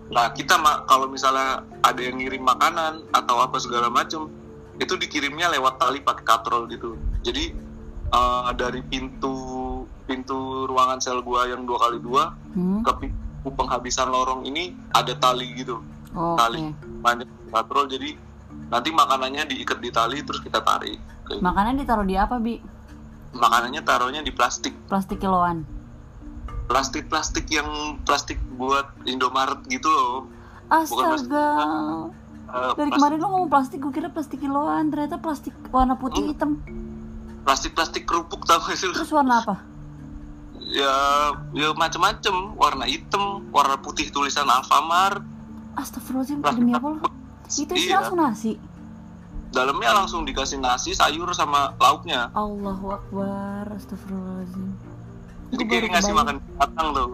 [0.06, 4.30] nah kita ma- kalau misalnya ada yang ngirim makanan atau apa segala macem
[4.78, 6.94] itu dikirimnya lewat tali pakai katrol gitu
[7.26, 7.50] jadi
[8.06, 9.34] eh, dari pintu
[10.06, 12.86] pintu ruangan sel gua yang dua kali dua hmm.
[12.86, 13.18] ke pintu
[13.50, 15.82] penghabisan lorong ini ada tali gitu
[16.14, 16.38] Oke.
[16.38, 16.70] tali
[17.02, 18.14] banyak katrol jadi
[18.66, 21.42] nanti makanannya diikat di tali terus kita tarik Kayak gitu.
[21.42, 22.58] Makanan ditaruh di apa, Bi?
[23.32, 25.66] makanannya taruhnya di plastik Plastik kiloan.
[26.66, 27.68] plastik plastik yang
[28.02, 30.26] plastik buat Indomaret gitu loh
[30.66, 31.46] Astaga.
[32.46, 34.86] Eh, Dari plas- kemarin lo ngomong plastik, gue kira plastik kiloan.
[34.86, 36.30] Ternyata plastik warna putih Hmm.
[36.30, 36.50] hitam.
[37.42, 38.86] plastik plastik kerupuk tau gak sih?
[38.88, 39.54] Terus warna apa?
[40.58, 40.90] ya
[41.52, 45.22] ya macem-macem warna hitam warna putih tulisan Alfamart
[45.76, 46.98] Astagfirullahaladzim, Plastik demi apa lo?
[47.48, 48.00] Itu sih Iya.
[48.00, 48.52] langsung nasi.
[49.48, 54.68] dalamnya langsung dikasih nasi sayur sama lauknya Allahu Akbar, astagfirullahaladzim.
[55.48, 57.08] jadi kayak ngasih makan batang tuh.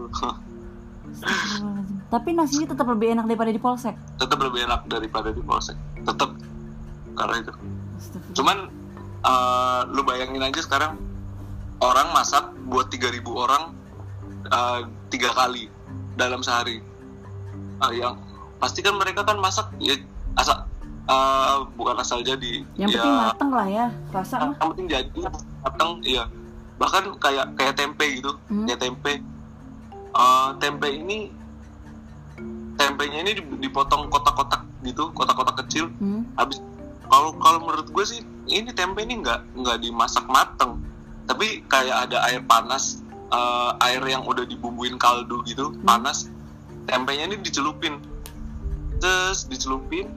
[2.09, 3.95] Tapi nasinya tetap lebih enak daripada di polsek.
[4.17, 6.35] tetap lebih enak daripada di polsek tetap
[7.13, 7.53] karena itu
[8.33, 8.57] cuman
[9.21, 10.97] eh, lu bayangin aja sekarang
[11.79, 13.63] orang masak buat 3000 orang
[14.43, 15.69] eh, tiga kali
[16.13, 16.81] dalam sehari
[17.77, 18.15] Ah, yang
[18.57, 19.95] pasti kan mereka kan masak ya
[20.35, 20.57] asal
[21.03, 22.63] eh, bukan asal jadi.
[22.79, 24.55] Yang ya penting mateng lah ya, rasa mah.
[24.55, 25.19] yang penting jadi
[25.61, 26.23] matang iya.
[26.79, 28.65] Bahkan kayak kayak tempe gitu Hmm.
[28.65, 29.13] kayak tempe.
[30.13, 31.29] Eh, tempe ini
[32.73, 35.87] tempenya ini dipotong kotak-kotak gitu kotak-kotak kecil.
[36.01, 36.25] Hmm.
[36.35, 36.59] habis
[37.07, 40.81] kalau kalau menurut gue sih ini tempe ini nggak nggak dimasak mateng.
[41.23, 42.99] Tapi kayak ada air panas
[43.31, 46.27] eh, air yang udah dibumbuin kaldu gitu panas
[46.85, 48.01] tempenya ini dicelupin.
[48.99, 50.07] Terus dicelupin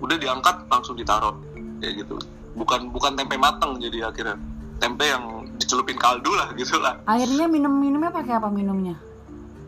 [0.00, 1.36] udah diangkat langsung ditaruh
[1.80, 2.16] kayak gitu
[2.56, 4.36] bukan bukan tempe mateng jadi akhirnya
[4.80, 8.96] tempe yang dicelupin kaldu lah gitu lah Airnya minum minumnya pakai apa minumnya?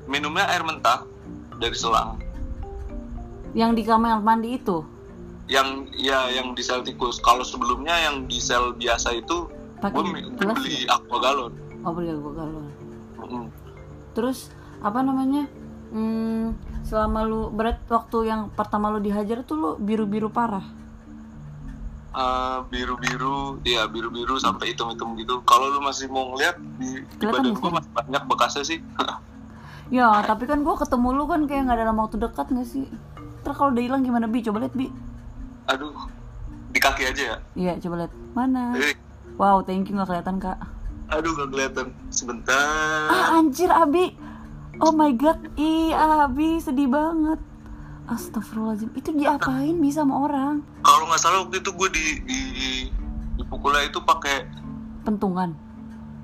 [0.09, 1.07] minumnya air mentah
[1.63, 2.19] dari selang
[3.53, 4.83] Yang di kamar mandi itu
[5.51, 9.47] yang ya yang di sel tikus kalau sebelumnya yang di sel biasa itu
[9.83, 10.03] gue
[10.41, 10.97] beli ya?
[10.97, 12.67] aqua galon Oh beli gue galon.
[13.19, 13.47] Mm.
[14.15, 15.51] Terus apa namanya?
[15.91, 20.65] Hmm, selama lu berat waktu yang pertama lu dihajar tuh lu biru-biru parah.
[22.13, 27.41] Eh, biru-biru ya biru-biru sampai hitam-hitam gitu kalau lu masih mau ngeliat di, di badan
[27.49, 28.79] nggak gua masih banyak bekasnya sih
[29.89, 32.85] Ya, tapi kan gua ketemu lu kan kayak nggak dalam waktu dekat nggak sih?
[33.41, 34.41] Terus kalau udah hilang gimana bi?
[34.41, 34.89] Coba lihat bi.
[35.65, 35.93] aduh
[36.69, 38.13] di kaki aja ya Iya, coba lihat.
[38.33, 38.77] Mana?
[38.77, 38.93] Eh,
[39.37, 40.61] Wow, thank you nggak kelihatan kak.
[41.09, 44.13] aduh gak kelihatan sebentar Ah anjir Abi.
[44.81, 47.41] Oh my god, ih Abi sedih banget.
[48.09, 50.55] Astagfirullahaladzim, itu diapain bisa sama orang?
[50.83, 52.41] kalau nggak salah waktu itu gue di di
[53.39, 54.45] dipukulnya itu pakai
[55.07, 55.55] Pentungan.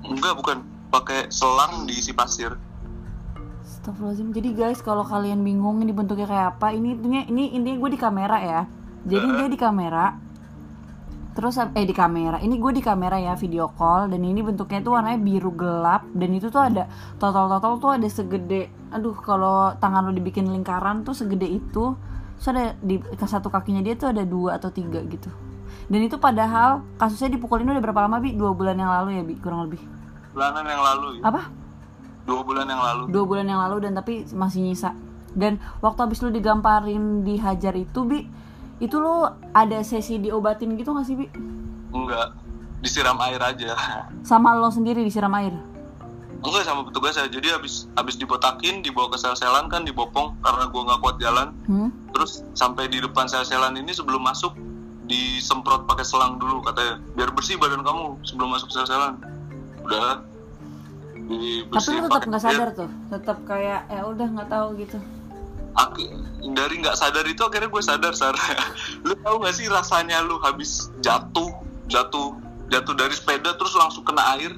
[0.03, 0.57] enggak bukan
[0.91, 2.59] pakai selang diisi pasir
[3.63, 4.35] Astagfirullahaladzim.
[4.35, 7.99] Jadi guys, kalau kalian bingung ini bentuknya kayak apa, ini intinya ini intinya gue di
[8.01, 8.61] kamera ya.
[9.07, 10.05] Jadi dia di kamera.
[11.39, 12.35] Terus eh di kamera.
[12.43, 16.35] Ini gue di kamera ya video call dan ini bentuknya tuh warnanya biru gelap dan
[16.35, 21.47] itu tuh ada total-total tuh ada segede aduh kalau tangan lo dibikin lingkaran tuh segede
[21.47, 21.95] itu.
[22.35, 25.31] Terus ada di satu kakinya dia tuh ada dua atau tiga gitu.
[25.87, 28.35] Dan itu padahal kasusnya dipukulin udah berapa lama bi?
[28.35, 29.79] Dua bulan yang lalu ya bi kurang lebih.
[30.29, 31.41] bulanan yang lalu ya Apa?
[32.29, 34.93] dua bulan yang lalu dua bulan yang lalu dan tapi masih nyisa
[35.33, 38.29] dan waktu habis lu digamparin dihajar itu bi
[38.79, 41.27] itu lu ada sesi diobatin gitu gak sih bi?
[41.91, 42.31] Enggak.
[42.79, 43.75] Disiram air aja.
[44.23, 45.51] Sama lo sendiri disiram air?
[46.39, 50.81] Enggak sama petugas saya jadi habis habis dibotakin dibawa ke sel-selan kan dibopong karena gua
[50.87, 51.51] nggak kuat jalan.
[51.67, 51.91] Hmm?
[52.15, 54.55] terus sampai di depan sel-selan ini sebelum masuk
[55.11, 57.03] disemprot pakai selang dulu katanya.
[57.19, 59.19] Biar bersih badan kamu sebelum masuk sel-selan.
[59.83, 60.23] Udah.
[61.69, 62.89] Tapi lu tetap nggak sadar tuh?
[63.11, 64.97] Tetap kayak ya udah nggak tahu gitu
[65.79, 68.35] Aku- dari nggak sadar itu akhirnya gue sadar sar.
[69.07, 71.51] Lu tahu nggak sih rasanya lu habis jatuh
[71.87, 72.35] jatuh
[72.69, 74.53] jatuh dari sepeda terus langsung kena air?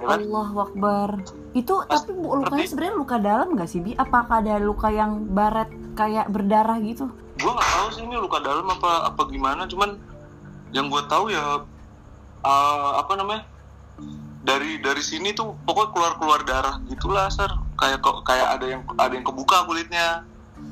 [0.00, 0.18] Ya kan?
[0.24, 1.10] Allah Akbar.
[1.52, 3.92] Itu Pas- tapi bu, lukanya sebenarnya luka dalam gak sih bi?
[3.94, 7.12] Apakah ada luka yang baret kayak berdarah gitu?
[7.38, 10.00] Gue nggak tahu sih ini luka dalam apa apa gimana cuman
[10.72, 11.60] yang gue tahu ya
[12.42, 13.44] eh, apa namanya
[14.42, 17.52] dari dari sini tuh pokoknya keluar keluar darah gitulah sar.
[17.76, 20.24] Kayak kok kayak ada yang ada yang kebuka kulitnya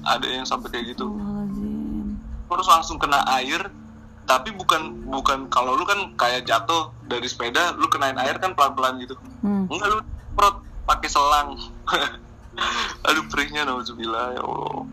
[0.03, 1.07] ada yang sampai kayak gitu
[2.46, 3.70] terus langsung kena air
[4.24, 8.74] tapi bukan bukan kalau lu kan kayak jatuh dari sepeda lu kenain air kan pelan
[8.74, 9.64] pelan gitu Hmm.
[9.72, 10.05] enggak lu
[10.37, 11.57] perut pakai selang
[13.09, 14.85] aduh perihnya nauzubillah ya allah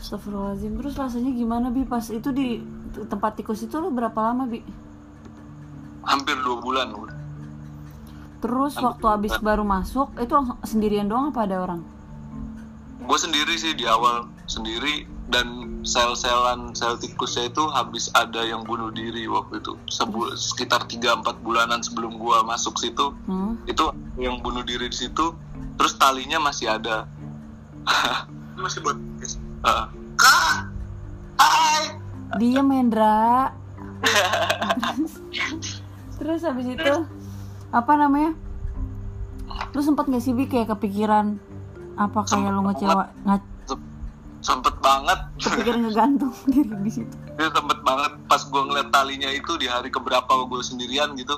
[0.00, 0.80] Astagfirullahaladzim.
[0.80, 2.64] Terus rasanya gimana bi pas itu di
[3.04, 4.64] tempat tikus itu lo berapa lama bi?
[6.00, 7.18] hampir dua bulan udah.
[8.40, 11.84] Terus waktu habis baru masuk itu langsung sendirian doang apa ada orang?
[13.00, 18.90] Gue sendiri sih di awal sendiri dan sel-selan sel tikusnya itu habis ada yang bunuh
[18.90, 23.56] diri waktu itu Sebul sekitar 3-4 bulanan sebelum gue masuk situ Hmm?
[23.64, 23.88] itu
[24.20, 25.32] yang bunuh diri di situ
[25.78, 27.08] terus talinya masih ada
[28.60, 28.98] masih buat
[30.16, 30.68] kak
[31.40, 31.96] hai
[32.38, 33.50] Dia Mendra.
[36.14, 36.94] Terus habis itu
[37.70, 38.38] apa namanya?
[39.74, 41.42] Lu sempat gak sih bi kayak kepikiran
[42.00, 43.40] apa kayak lu ngecewa nggak
[44.40, 47.14] sempet banget kepikiran ngegantung diri di situ?
[47.36, 51.36] dia sempet banget pas gue ngeliat talinya itu di hari keberapa gue sendirian gitu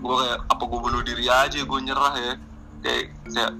[0.00, 2.32] gue kayak apa gue bunuh diri aja gue nyerah ya
[2.80, 3.52] kayak kayak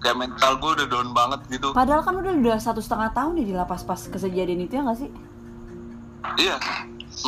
[0.00, 3.44] kayak mental gue udah down banget gitu Padahal kan udah udah satu setengah tahun ya
[3.44, 5.10] di lapas pas kejadian itu ya nggak sih?
[6.40, 6.56] iya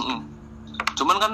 [0.00, 0.24] Mm-mm.
[0.96, 1.32] cuman kan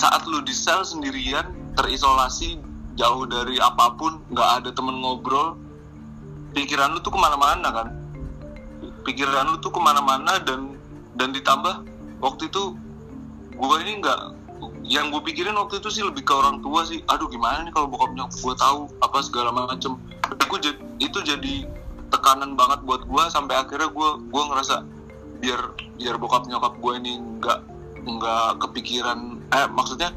[0.00, 2.56] saat lu di sel sendirian terisolasi
[2.96, 5.60] jauh dari apa pun nggak ada temen ngobrol
[6.52, 7.88] pikiran lu tuh ke mana-mana kan?
[9.04, 10.76] Pikiran lu tuh ke mana-mana dan
[11.16, 11.84] dan ditambah
[12.22, 12.76] waktu itu
[13.52, 14.20] gue ini nggak
[14.86, 17.02] yang gue pikirin waktu itu sih lebih ke orang tua sih.
[17.10, 19.98] Aduh gimana nih kalau bokap nyokap gue tahu apa segala macem.
[20.32, 21.66] Itu, ja- itu jadi
[22.12, 24.84] tekanan banget buat gue sampai akhirnya gue gue ngerasa
[25.42, 25.60] biar
[25.98, 27.58] biar bokap nyokap gue ini nggak
[28.02, 30.12] nggak kepikiran eh maksudnya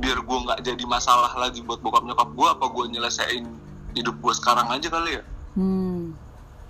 [0.00, 3.44] biar gue nggak jadi masalah lagi buat bokap nyokap gue apa gue nyelesain
[3.94, 5.22] hidup gue sekarang aja kali ya
[5.54, 6.14] Hmm.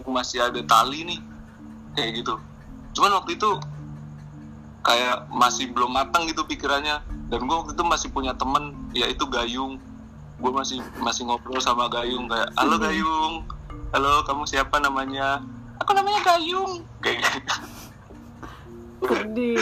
[0.05, 1.21] masih ada tali nih
[1.97, 2.37] kayak gitu
[2.95, 3.51] cuman waktu itu
[4.85, 7.01] kayak masih belum matang gitu pikirannya
[7.33, 9.81] dan gue waktu itu masih punya temen yaitu Gayung
[10.39, 13.49] gue masih masih ngobrol sama Gayung kayak halo Gayung
[13.97, 15.41] halo kamu siapa namanya
[15.81, 17.55] aku namanya Gayung kayak gitu.
[19.05, 19.57] Sedih.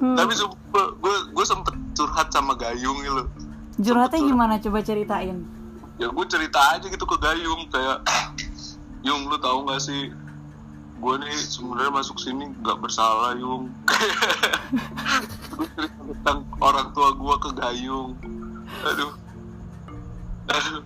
[0.00, 0.16] Hmm.
[0.18, 3.24] tapi gue gue sempet curhat sama Gayung gitu
[3.80, 4.60] Curhatnya gimana?
[4.60, 5.40] Coba ceritain.
[5.96, 8.04] ya gue cerita aja gitu ke Gayung kayak
[9.02, 10.12] Yung lu tahu nggak sih
[11.00, 13.72] gue nih sebenarnya masuk sini nggak bersalah Yung
[15.56, 18.12] gue cerita tentang orang tua gue ke Gayung
[18.84, 19.12] aduh
[20.46, 20.82] aduh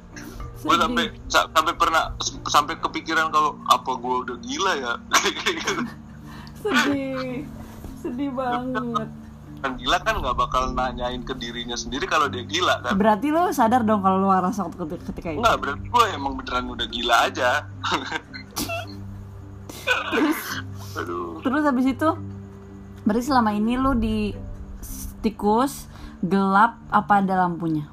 [0.65, 2.15] gue sampai sa- sampai pernah
[2.49, 4.93] sampai kepikiran kalau apa gue udah gila ya.
[6.65, 7.45] Sedih.
[8.01, 9.09] Sedih banget.
[9.65, 13.49] Kan gila kan nggak bakal nanyain ke dirinya sendiri kalau dia gila kan Berarti lo
[13.49, 15.41] sadar dong kalau lu waras waktu ketika, itu.
[15.41, 17.65] Enggak, berarti gue emang beneran udah gila aja.
[21.01, 21.41] Aduh.
[21.41, 22.09] Terus habis itu
[23.09, 24.37] berarti selama ini lu di
[25.25, 25.89] tikus
[26.21, 27.89] gelap apa ada lampunya?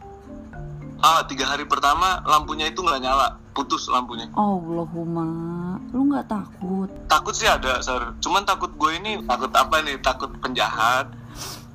[0.99, 4.27] Ah, tiga hari pertama lampunya itu nggak nyala, putus lampunya.
[4.37, 6.91] Allahumma, lu nggak takut?
[7.07, 8.13] Takut sih ada, Sar.
[8.21, 9.97] Cuman takut gue ini takut apa nih?
[10.03, 11.20] Takut penjahat.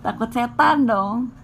[0.06, 1.34] Takut setan dong.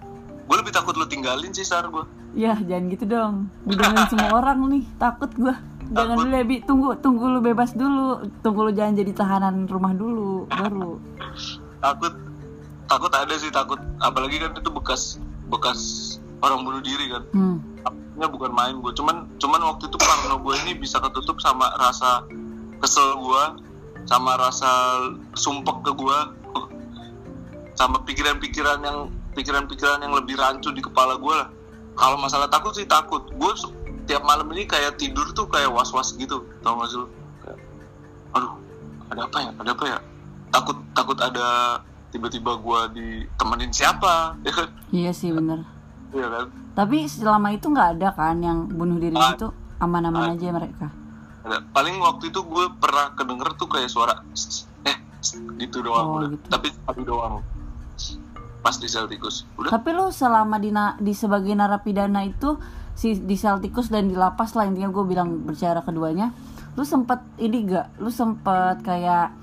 [0.47, 1.91] Gue lebih takut lu tinggalin sih, Sar.
[1.91, 2.07] Gue.
[2.39, 3.35] Ya jangan gitu dong.
[3.67, 5.59] Didengerin semua orang nih, takut gua.
[5.91, 6.25] Jangan Takut.
[6.25, 6.57] dulu ya, Bi.
[6.63, 8.23] Tunggu, tunggu lu bebas dulu.
[8.41, 11.03] Tunggu lu jangan jadi tahanan rumah dulu, baru.
[11.83, 12.15] Takut,
[12.87, 13.83] takut ada sih takut.
[13.99, 15.19] Apalagi kan itu bekas
[15.51, 15.81] bekas
[16.41, 17.23] orang bunuh diri kan.
[17.35, 17.57] Hmm.
[17.83, 18.93] Takutnya bukan main gue.
[18.95, 22.25] Cuman cuman waktu itu parno gue ini bisa ketutup sama rasa
[22.79, 23.45] kesel gue,
[24.07, 24.71] sama rasa
[25.37, 26.19] sumpek ke gue,
[27.83, 28.99] sama pikiran-pikiran yang
[29.35, 31.51] pikiran-pikiran yang lebih rancu di kepala gue lah.
[31.93, 33.27] Kalau masalah takut sih takut.
[33.35, 33.51] Gue
[34.07, 37.07] tiap malam ini kayak tidur tuh kayak was-was gitu, tau gak sih lu?
[38.33, 38.55] Aduh,
[39.11, 39.51] ada apa ya?
[39.59, 39.99] Ada apa ya?
[40.49, 41.47] Takut takut ada
[42.09, 44.15] tiba-tiba gue ditemenin siapa,
[44.47, 44.69] ya kan?
[44.89, 45.67] Iya sih bener.
[46.13, 46.47] Iya kan?
[46.73, 49.35] Tapi selama itu nggak ada kan yang bunuh diri Ah.
[49.35, 50.87] itu aman-aman aja mereka.
[51.43, 51.67] Ada.
[51.69, 54.15] Paling waktu itu gue pernah kedenger tuh kayak suara
[54.85, 54.97] eh
[55.59, 56.31] gitu doang Oh, udah.
[56.31, 56.47] gitu.
[56.49, 57.43] Tapi tapi doang.
[58.61, 59.43] Pas di sel tikus.
[59.57, 59.71] Udah.
[59.71, 62.55] Tapi lu selama di, na- di sebagai narapidana itu
[62.93, 66.31] si di sel tikus dan di lapas lah intinya gue bilang bercara keduanya,
[66.73, 67.99] lu sempet ini gak?
[67.99, 69.35] Lu sempet kayak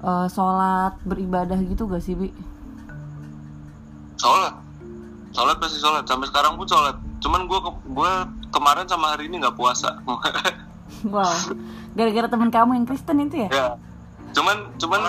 [0.00, 2.30] eh, sholat beribadah gitu gak sih bi?
[4.16, 4.54] Sholat.
[5.30, 6.04] Sholat pasti sholat.
[6.04, 6.94] Sampai sekarang pun sholat.
[7.18, 8.12] Cuman gue ke- gue
[8.50, 9.98] kemarin sama hari ini nggak puasa.
[11.00, 11.32] Wow,
[11.94, 13.48] gara-gara temen kamu yang Kristen itu ya?
[13.48, 13.68] ya.
[14.34, 15.00] Cuman cuman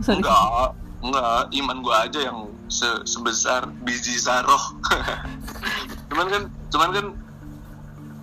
[0.00, 0.22] Sorry.
[0.22, 4.60] enggak enggak iman gue aja yang se- sebesar biji saroh
[6.10, 7.06] cuman kan cuman kan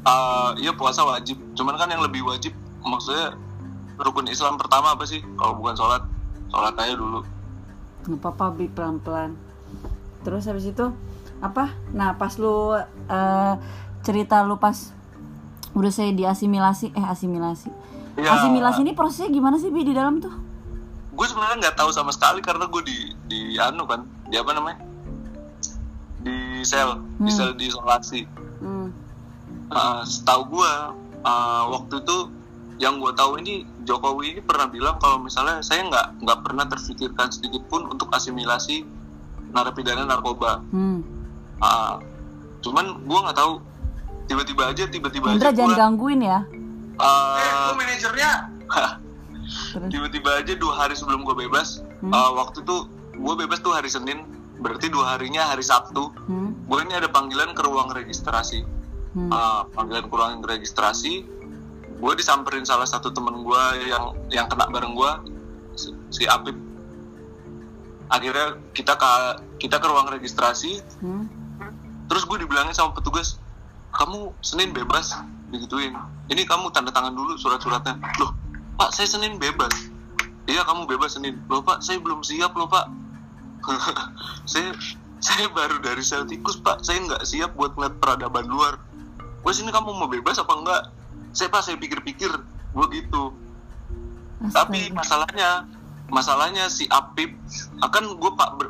[0.05, 1.41] uh, iya puasa wajib.
[1.57, 2.53] Cuman kan yang lebih wajib
[2.85, 3.33] maksudnya
[3.97, 5.25] rukun Islam pertama apa sih?
[5.35, 6.03] Kalau bukan sholat
[6.53, 7.25] sholat aja dulu.
[8.05, 9.33] Nggak apa-apa bi pelan-pelan.
[10.21, 10.85] Terus habis itu
[11.41, 11.73] apa?
[11.91, 12.77] Nah pas lu
[13.09, 13.53] eh,
[14.05, 14.93] cerita lu pas
[15.75, 17.69] udah saya diasimilasi eh asimilasi.
[18.15, 18.31] Ya.
[18.31, 20.31] asimilasi ini prosesnya gimana sih bi di dalam tuh
[21.15, 24.79] gue sebenarnya nggak tahu sama sekali karena gue di di anu kan di apa namanya?
[26.19, 27.35] Di sel di Hmm.
[27.35, 28.21] sel di isolasi.
[28.59, 28.91] Hmm.
[29.71, 30.71] Uh, setahu gue
[31.25, 32.17] uh, waktu itu
[32.75, 37.31] yang gue tahu ini Jokowi ini pernah bilang kalau misalnya saya nggak nggak pernah terfikirkan
[37.31, 38.83] sedikit pun untuk asimilasi
[39.55, 40.59] narapidana narkoba.
[40.69, 40.99] Hmm.
[41.63, 41.95] Uh,
[42.59, 43.63] cuman gue nggak tahu.
[44.25, 46.39] Tiba-tiba aja tiba-tiba aja jangan gue gangguin ya.
[46.97, 48.31] Uh, manajernya.
[48.65, 48.91] terus
[49.87, 52.11] tiba-tiba aja dua hari sebelum gue bebas Hmm.
[52.11, 56.67] uh, waktu itu gue bebas tuh hari Senin berarti dua harinya hari Sabtu hmm.
[56.67, 58.61] gue ini ada panggilan ke ruang registrasi
[59.15, 59.31] Hmm.
[59.31, 61.23] uh, panggilan ke ruang registrasi
[61.95, 65.11] gue disamperin salah satu temen gue yang yang kena bareng gue
[65.73, 66.53] si, si Apip
[68.07, 69.11] akhirnya kita ke
[69.57, 71.25] kita ke ruang registrasi Hmm.
[72.05, 73.39] terus gue dibilangin sama petugas
[73.95, 75.15] kamu Senin bebas
[75.49, 75.95] digituin
[76.27, 78.35] ini kamu tanda tangan dulu surat-suratnya loh
[78.75, 79.71] pak saya Senin bebas.
[80.45, 81.39] Iya kamu bebas Senin.
[81.47, 82.85] Loh pak saya belum siap loh pak.
[84.45, 84.77] Saya
[85.17, 86.85] saya baru dari sel tikus pak.
[86.85, 88.77] Saya nggak siap buat ngeliat peradaban luar.
[89.41, 90.93] Wes ini kamu mau bebas apa enggak?
[91.33, 92.29] Saya pak saya pikir-pikir.
[92.77, 93.33] Gue gitu.
[94.53, 95.65] Tapi masalahnya
[96.13, 97.33] masalahnya si Apip
[97.81, 98.69] akan gue pak ber,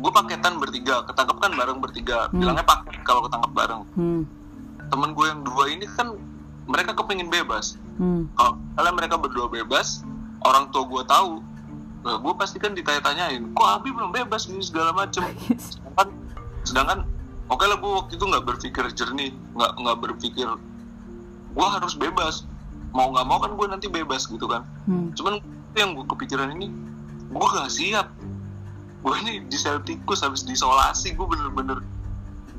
[0.00, 1.04] gue paketan bertiga.
[1.04, 2.32] Ketangkep kan bareng bertiga.
[2.32, 2.40] Hmm.
[2.40, 3.82] bilangnya paket kalau ketangkep bareng.
[3.92, 4.22] Hmm.
[4.90, 6.18] temen gue yang dua ini kan
[6.70, 7.74] mereka kepingin bebas.
[8.00, 8.32] Hmm.
[8.78, 10.00] kalau mereka berdua bebas
[10.40, 11.44] orang tua gue tahu
[12.00, 14.48] nah, gue pasti kan ditanya-tanyain kok Abi belum bebas?
[14.48, 15.20] Ini segala macem.
[15.60, 16.08] Sedangkan
[16.64, 16.98] sedangkan
[17.52, 20.48] oke lah gue waktu itu nggak berpikir jernih nggak nggak berpikir
[21.50, 22.48] gue harus bebas.
[22.96, 24.64] Mau nggak mau kan gue nanti bebas gitu kan.
[24.88, 25.12] Hmm.
[25.12, 25.42] cuman
[25.76, 26.72] yang gue kepikiran ini
[27.30, 28.10] gue gak siap.
[29.00, 31.78] Gue ini di sel tikus habis diisolasi gue bener-bener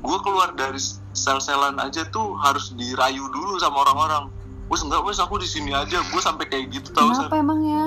[0.02, 0.82] gue keluar dari
[1.14, 4.24] sel-selan aja tuh harus dirayu dulu sama orang-orang.
[4.66, 6.02] Wes enggak wes aku di sini aja.
[6.10, 7.82] Gue sampai kayak gitu tau kenapa emangnya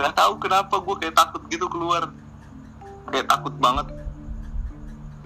[0.00, 2.14] nggak tahu kenapa gue kayak takut gitu keluar.
[3.10, 3.90] Kayak takut banget.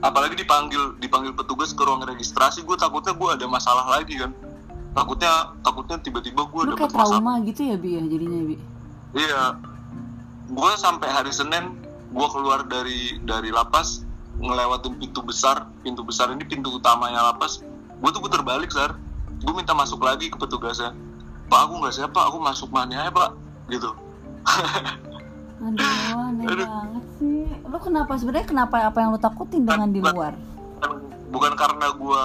[0.01, 4.33] Apalagi dipanggil dipanggil petugas ke ruang registrasi gue takutnya gue ada masalah lagi kan.
[4.95, 7.21] Takutnya takutnya tiba-tiba gue kayak masalah.
[7.21, 8.57] trauma gitu ya bi ya jadinya bi?
[9.15, 9.43] Iya,
[10.51, 11.79] gue sampai hari Senin
[12.15, 14.04] gue keluar dari dari lapas
[14.41, 17.63] ngelewatin pintu besar, pintu besar ini pintu utamanya lapas.
[18.03, 18.99] Gue tuh puter balik sar,
[19.41, 20.93] gue minta masuk lagi ke petugasnya.
[21.49, 23.31] Pak aku nggak siap pak, aku masuk mana ya pak,
[23.69, 23.91] gitu.
[25.65, 25.89] aduh
[26.21, 26.67] aneh Aduh.
[26.69, 30.37] banget sih lu kenapa sebenarnya kenapa apa yang lu takutin dengan di luar
[31.35, 32.25] Bukan, karena gue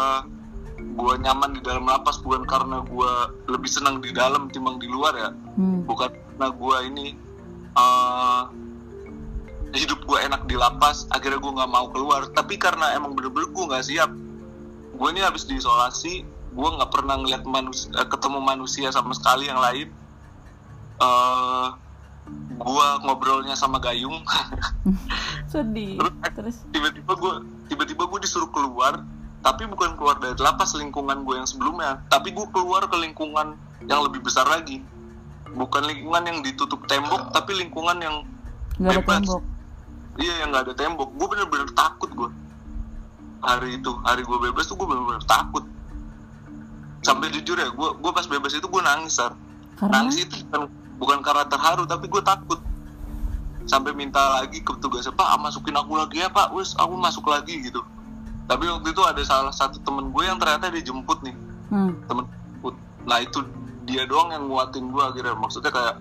[0.99, 3.11] gue nyaman di dalam lapas, bukan karena gue
[3.49, 5.29] lebih senang di dalam timbang di luar ya.
[5.57, 5.89] hmm.
[5.89, 7.07] bukan karena gue ini
[7.73, 8.41] eh,
[9.73, 12.29] hidup gue enak di lapas akhirnya gue nggak mau keluar.
[12.33, 14.11] Tapi karena emang bener-bener gue nggak siap
[14.99, 19.87] gue ini habis diisolasi gue nggak pernah ngeliat manusia ketemu manusia sama sekali yang lain.
[20.99, 21.67] Eh
[22.59, 24.19] gue ngobrolnya sama Gayung.
[25.51, 25.97] Sedih
[26.35, 27.33] Terus- tiba-tiba gue
[27.71, 29.01] tiba-tiba gue disuruh keluar
[29.39, 32.03] tapi bukan keluar dari lapas lingkungan gue yang sebelumnya.
[32.11, 33.55] Tapi gue keluar ke lingkungan
[33.87, 34.83] yang lebih besar lagi.
[35.49, 38.15] Bukan lingkungan yang ditutup tembok tapi lingkungan yang
[38.83, 39.23] ada bebas.
[39.23, 39.41] tembok
[40.19, 41.09] iya yang nggak ada tembok.
[41.15, 42.29] Gue bener-bener takut gue
[43.39, 45.63] hari itu hari gue bebas tuh gue bener-bener takut.
[46.99, 49.33] Sampai jujur ya gue gue pas bebas itu gue nangis Sar.
[49.79, 49.95] karena?
[49.95, 50.61] Nangis itu bukan,
[50.99, 52.59] bukan karena terharu tapi gue takut.
[53.69, 56.51] Sampai minta lagi ke petugas pak masukin aku lagi ya pak.
[56.51, 57.79] Wes aku masuk lagi gitu.
[58.49, 61.35] Tapi waktu itu ada salah satu temen gue yang ternyata dijemput nih.
[61.69, 61.93] Hmm.
[62.09, 62.25] temen
[63.05, 63.45] nah itu
[63.85, 65.37] dia doang yang nguatin gue akhirnya.
[65.39, 65.95] Maksudnya kayak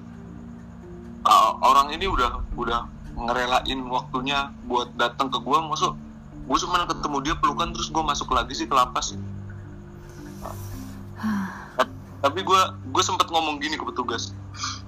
[1.24, 5.98] uh, orang ini udah udah ngerelain waktunya buat datang ke gue masuk
[6.48, 9.12] gue cuma ketemu dia pelukan terus gue masuk lagi sih ke lapas.
[12.24, 14.32] Tapi gue gue sempat ngomong gini ke petugas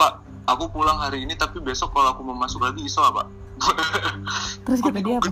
[0.00, 3.28] pak aku pulang hari ini tapi besok kalau aku mau masuk lagi iso apa
[4.64, 5.30] terus kata dia apa?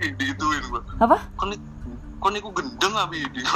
[0.00, 1.18] Digituin gue apa?
[1.34, 1.50] Kon
[2.22, 3.42] kon gendeng abi di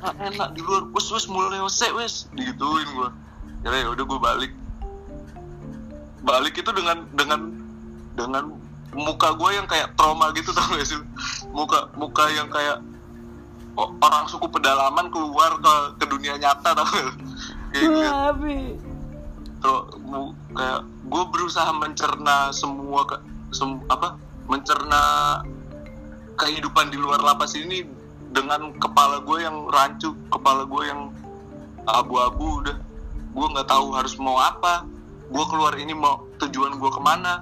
[0.00, 0.88] enak di luar.
[0.96, 3.10] Wes wes mulai wes wes digituin gua.
[3.60, 4.52] Ya ya udah gua balik
[6.20, 7.40] balik itu dengan dengan
[8.14, 8.44] dengan
[8.92, 11.00] muka gua yang kayak trauma gitu tau gak sih?
[11.50, 12.82] Muka muka yang kayak
[13.78, 17.14] orang suku pedalaman keluar ke ke dunia nyata tau gak?
[17.70, 18.10] Kayak
[19.62, 23.14] tro- mu- kayak gue berusaha mencerna semua ke,
[23.54, 24.18] sem- apa
[24.50, 25.02] mencerna
[26.34, 27.86] kehidupan di luar lapas ini
[28.34, 31.14] dengan kepala gue yang rancu kepala gue yang
[31.86, 32.74] abu-abu udah.
[33.30, 34.82] Gue nggak tahu harus mau apa
[35.30, 37.38] gue keluar ini mau tujuan gue ke mana?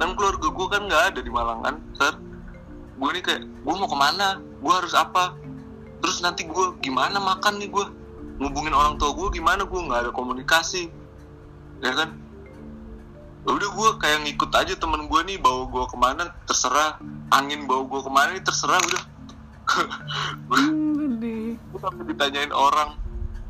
[0.00, 2.16] Dan keluarga gue kan nggak ada di Malang kan Sar
[2.92, 4.40] gue nih kayak gue mau ke mana?
[4.62, 5.36] Gue harus apa?
[6.00, 7.84] Terus nanti gue gimana makan nih gue
[8.40, 9.68] ngubungin orang tua gue gimana?
[9.68, 10.88] Gue nggak ada komunikasi
[11.84, 12.16] ya kan?
[13.42, 16.96] Ya udah gue kayak ngikut aja temen gue nih bawa gue ke mana terserah.
[17.34, 19.02] Angin bawa gue ke mana nih terserah udah.
[20.52, 22.98] Hmm, gue sampai ditanyain orang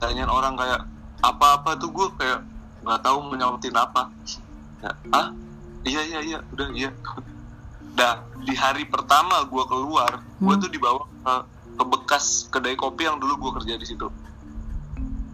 [0.02, 0.82] tanyain orang kayak
[1.22, 2.42] apa-apa tuh gue kayak
[2.82, 4.10] nggak tahu menyautin apa
[4.78, 5.28] ya, ah
[5.82, 6.90] iya iya iya udah iya
[7.92, 10.58] Dah di hari pertama gue keluar gue Hmm.
[10.58, 11.34] tuh dibawa ke,
[11.72, 14.08] ke bekas kedai kopi yang dulu gue kerja di situ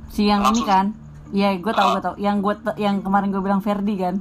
[0.09, 0.67] Si yang ini Langsung.
[0.67, 0.87] kan?
[1.31, 1.93] Iya, gue tahu Ah.
[1.93, 2.17] gue tahu.
[2.19, 4.17] Yang gue yang kemarin gue bilang Ferdi kan?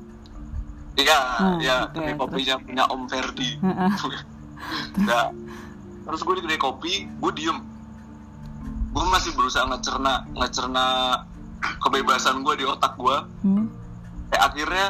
[0.94, 2.20] iya Hmm, ya oke, kedai terus.
[2.20, 3.50] kopinya punya Om Ferdi.
[5.00, 5.26] Nah,
[6.06, 7.58] terus gue di kedai kopi, gue diem.
[8.90, 10.86] Gue masih berusaha ngecerna, ngecerna
[11.62, 13.18] kebebasan gue di otak gue.
[13.46, 13.66] Hmm.
[14.32, 14.88] Kayak akhirnya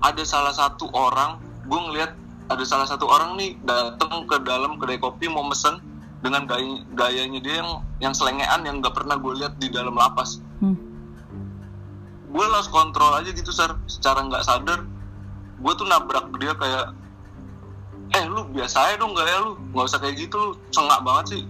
[0.00, 1.38] ada salah satu orang,
[1.68, 2.12] gue ngeliat
[2.50, 5.78] ada salah satu orang nih datang ke dalam kedai kopi mau mesen
[6.20, 7.70] dengan gaya, gayanya dia yang
[8.02, 10.42] yang selengean yang nggak pernah gue lihat di dalam lapas.
[10.58, 10.76] Hmm.
[12.30, 13.78] Gue lost kontrol aja gitu, sar.
[13.90, 14.86] Secara nggak sadar,
[15.60, 16.96] gue tuh nabrak dia kayak
[18.10, 21.38] eh lu biasa aja dong gak ya lu nggak usah kayak gitu lu sengak banget
[21.38, 21.42] sih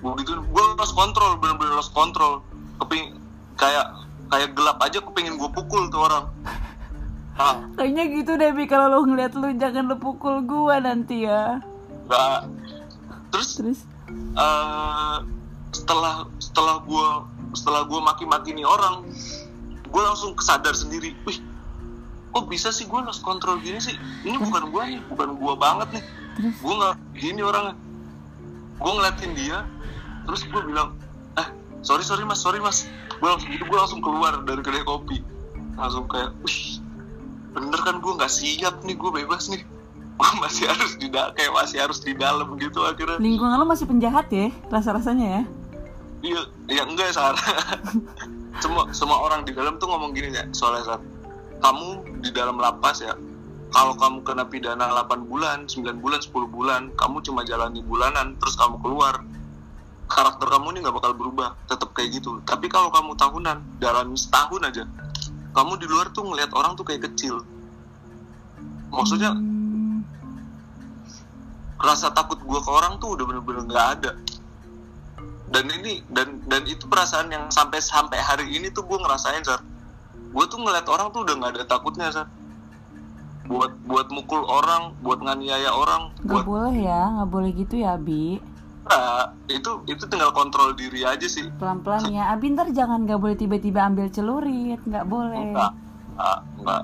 [0.00, 2.42] gue gitu gue lost kontrol bener-bener lost kontrol
[2.82, 3.19] keping
[3.60, 3.86] kayak
[4.30, 6.24] kayak gelap aja kepingin gue pukul tuh orang.
[7.36, 8.64] Nah Kayaknya gitu deh, Bi.
[8.64, 11.60] Kalau lo ngeliat lu jangan lu pukul gua nanti ya.
[12.08, 12.40] nggak.
[13.30, 13.80] Terus Terus?
[14.34, 15.16] eh,
[15.70, 17.08] setelah setelah gue
[17.54, 19.06] setelah gue maki-maki nih orang
[19.86, 21.14] gue langsung kesadar sendiri.
[21.24, 21.38] Wih
[22.30, 23.94] kok bisa sih gue lost kontrol gini sih?
[24.22, 26.04] Ini bukan gue nih bukan gue banget nih.
[26.60, 27.74] Gue nggak gini orangnya.
[28.80, 29.58] Gue ngeliatin dia
[30.28, 30.94] terus gue bilang
[31.34, 31.48] eh
[31.80, 32.84] sorry sorry mas sorry mas
[33.20, 35.20] gue langsung gue langsung keluar dari kedai kopi.
[35.76, 36.80] Langsung kayak wih
[37.50, 39.62] bener kan gue nggak siap nih gue bebas nih.
[40.20, 43.16] Gue masih harus di kayak masih harus di dalam gitu akhirnya.
[43.16, 45.42] Lingkungan lo masih penjahat ya, rasa-rasanya ya.
[46.20, 47.32] iya iya enggak Sar.
[48.62, 51.00] Semua semua orang di dalam tuh ngomong gini ya soalnya Sar.
[51.64, 53.16] Kamu di dalam lapas ya
[53.70, 58.58] kalau kamu kena pidana 8 bulan 9 bulan 10 bulan kamu cuma jalani bulanan terus
[58.58, 59.22] kamu keluar
[60.10, 62.42] karakter kamu ini nggak bakal berubah tetap kayak gitu.
[62.42, 64.84] Tapi kalau kamu tahunan dalam setahun aja
[65.50, 67.46] kamu di luar tuh ngelihat orang tuh kayak kecil.
[68.90, 69.38] Maksudnya
[71.80, 74.12] rasa takut gue ke orang tuh udah bener-bener nggak ada.
[75.50, 79.62] Dan ini dan dan itu perasaan yang sampai sampai hari ini tuh gue ngerasain sar
[80.30, 82.30] gue tuh ngeliat orang tuh udah nggak ada takutnya sar
[83.50, 87.98] buat buat mukul orang buat nganiaya orang Gak buat boleh ya, nggak boleh gitu ya,
[87.98, 88.38] Abi.
[88.90, 92.34] Nah, itu itu tinggal kontrol diri aja sih Pelan-pelan ya.
[92.34, 95.54] Abi ntar jangan nggak boleh tiba-tiba ambil celurit, nggak boleh.
[95.54, 95.72] enggak
[96.12, 96.82] enggak, enggak.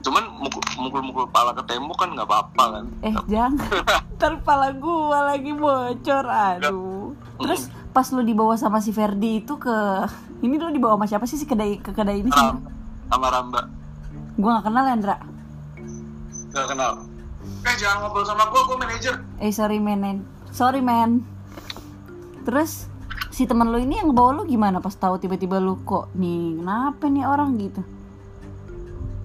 [0.00, 3.60] cuman mukul mukul mukul kepala ke tembok kan nggak apa-apa kan Eh jangan,
[4.16, 7.12] ntar kepala gua lagi bocor, aduh.
[7.36, 9.76] Terus pas lu dibawa sama si Ferdi itu ke,
[10.40, 12.30] ini lu dibawa sama siapa sih si kedai ke kedai ini?
[12.30, 12.64] Ram,
[13.06, 13.68] sama Ramba
[14.38, 15.16] Gua nggak kenal Hendra.
[16.48, 16.92] nggak kenal
[17.60, 21.28] eh jangan ngobrol sama gue gue manajer Eh sorry man, sorry man.
[22.44, 22.90] Terus
[23.30, 27.04] si teman lu ini yang bawa lu gimana pas tahu tiba-tiba lu kok nih kenapa
[27.06, 27.82] nih orang gitu?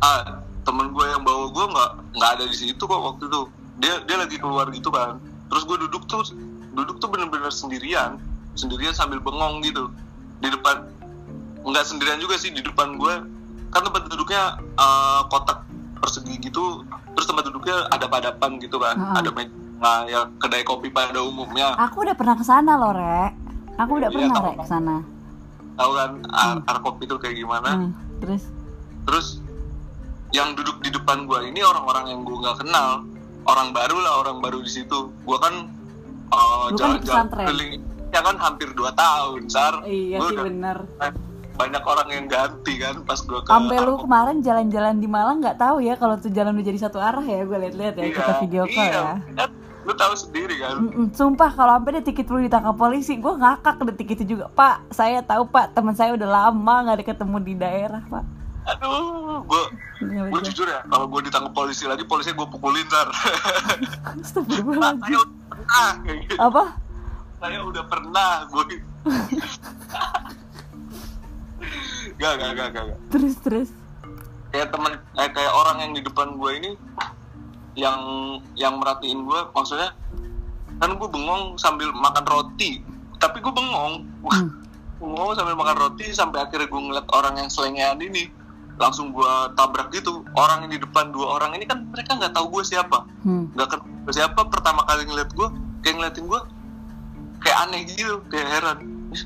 [0.03, 3.41] ah temen gue yang bawa gue nggak nggak ada di situ kok waktu itu.
[3.81, 5.21] Dia dia lagi keluar gitu kan.
[5.49, 6.25] Terus gue duduk tuh
[6.73, 8.17] duduk tuh bener-bener sendirian.
[8.57, 9.89] Sendirian sambil bengong gitu.
[10.41, 10.89] Di depan
[11.65, 13.13] nggak sendirian juga sih di depan gue
[13.73, 15.65] kan tempat duduknya eh, kotak
[16.01, 16.85] persegi gitu.
[17.17, 18.95] Terus tempat duduknya ada padapan gitu kan.
[18.97, 19.21] Ah.
[19.21, 23.31] ada meja nah, ya kedai kopi pada umumnya Aku udah pernah ke sana loh, Rek.
[23.77, 24.45] Aku udah Iya, pernah, tahu.
[24.47, 24.95] Rek, ke sana.
[25.75, 28.43] tahu kan ar, ar kopi itu kayak gimana Hmm, terus
[29.03, 29.27] terus
[30.31, 33.03] yang duduk di depan gua ini orang-orang yang gua nggak kenal
[33.45, 35.67] orang baru lah orang baru di situ gua kan
[36.29, 37.45] uh, Lu kan jalan-jalan pesantren.
[37.45, 40.77] keliling ya kan hampir 2 tahun sar Iya Gua sih udah- bener.
[41.55, 45.57] banyak orang yang ganti kan pas gua ke Sampai lu kemarin jalan-jalan di Malang nggak
[45.57, 48.33] tahu ya kalau tuh jalan udah jadi satu arah ya gue lihat-lihat ya Iya, kita
[48.41, 49.03] video call iya,
[49.35, 49.45] ya.
[49.85, 54.09] Lu tahu sendiri kan Sumpah kalau sampai detik itu lu ditangkap polisi, gue ngakak detik
[54.11, 54.49] itu juga.
[54.49, 58.25] Pak, saya tahu Pak, teman saya udah lama nggak ada ketemu di daerah Pak.
[58.65, 59.61] aduh gua
[60.01, 60.41] Iya, betul.
[60.49, 63.13] jujur ya kalau gua ditangkap polisi lagi polisi gua pukulin sar
[64.17, 65.05] Astagfirullahaladzim.
[65.05, 66.33] saya udah pernah gitu.
[66.35, 66.63] Apa?
[67.37, 68.63] saya udah pernah gue
[72.15, 72.99] gak gak gak gak gak.
[73.11, 73.69] Terus terus.
[74.49, 76.71] kayak temen eh, kayak orang yang di depan gue ini
[77.75, 77.99] yang
[78.55, 79.91] yang merhatiin gue maksudnya
[80.79, 82.83] kan gue bengong sambil makan roti.
[83.19, 84.03] Tapi gue bengong.
[84.27, 84.49] Hmm.
[84.95, 88.31] bengong sambil makan roti sampai akhirnya gue ngeliat orang yang selengean ini
[88.79, 90.23] langsung gue tabrak gitu.
[90.35, 93.07] Orang yang di depan dua orang ini kan mereka nggak tahu gue siapa.
[93.23, 93.51] Hmm.
[93.55, 94.41] nggak kenal gue siapa.
[94.47, 95.47] Pertama kali ngeliat gue
[95.83, 96.41] kayak ngeliatin gue
[97.43, 98.77] kayak aneh gitu kayak heran.
[99.11, 99.23] "Ih,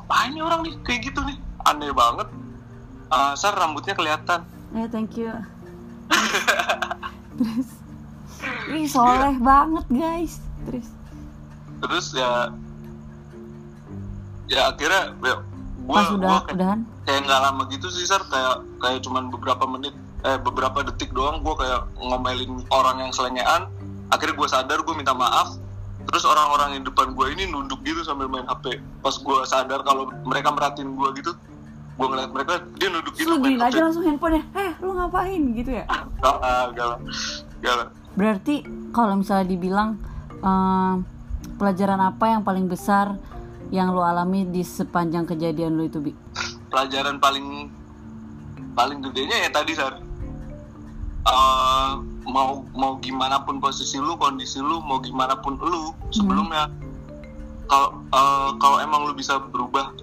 [0.00, 0.74] apa ini orang nih?
[0.84, 1.36] Kayak gitu nih.
[1.66, 2.28] Aneh banget.
[3.10, 4.44] Ah, Sar rambutnya kelihatan.
[4.74, 5.30] Eh, thank you.
[7.38, 7.68] Terus,
[8.72, 10.40] ih soleh banget guys.
[10.66, 10.88] Terus,
[11.82, 12.50] terus ya
[14.46, 15.34] ya akhirnya ya,
[15.82, 16.80] gua, pas udah, gua kayak, udahan.
[17.06, 19.94] kayak nggak lama gitu sih Sar kayak kayak cuman beberapa menit
[20.26, 23.70] eh beberapa detik doang gue kayak ngomelin orang yang selengean
[24.10, 25.54] akhirnya gue sadar gue minta maaf
[26.06, 30.10] terus orang-orang yang depan gue ini nunduk gitu sambil main HP pas gue sadar kalau
[30.26, 31.30] mereka merhatiin gue gitu
[31.96, 34.42] gue ngeliat mereka dia nunduk gitu lu main aja langsung handphone ya.
[34.58, 35.84] Eh, lu ngapain gitu ya?
[36.26, 36.98] Ah, gak lah
[37.62, 40.00] gak lah Berarti kalau misalnya dibilang
[40.40, 41.04] ehm,
[41.60, 43.20] pelajaran apa yang paling besar
[43.68, 46.12] yang lu alami di sepanjang kejadian lu itu, Bi?
[46.76, 47.72] pelajaran paling
[48.76, 49.96] paling gedenya ya tadi Sar.
[51.26, 51.92] Eh,
[52.26, 56.68] mau mau gimana pun posisi lu kondisi lu mau gimana pun lu sebelumnya.
[57.66, 59.94] Kalau eh, kalau emang lu bisa berubah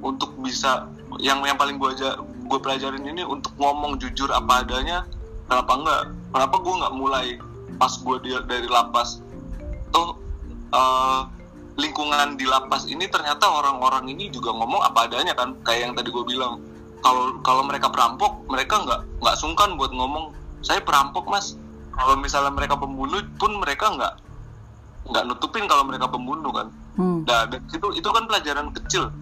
[0.00, 0.86] untuk bisa
[1.18, 5.02] yang yang paling gua aja gue pelajarin ini untuk ngomong jujur apa adanya
[5.50, 6.02] kenapa enggak
[6.36, 7.26] kenapa gua nggak mulai
[7.80, 9.24] pas di, dari lapas?
[9.88, 10.20] Tuh
[10.76, 11.20] eh,
[11.80, 16.12] lingkungan di lapas ini ternyata orang-orang ini juga ngomong apa adanya kan kayak yang tadi
[16.12, 16.60] gue bilang.
[17.04, 21.56] Kalau kalau mereka perampok mereka nggak nggak sungkan buat ngomong saya perampok mas.
[21.96, 24.14] Kalau misalnya mereka pembunuh pun mereka nggak
[25.06, 26.68] nggak nutupin kalau mereka pembunuh kan.
[26.96, 27.28] Hmm.
[27.28, 29.12] nah itu itu kan pelajaran kecil.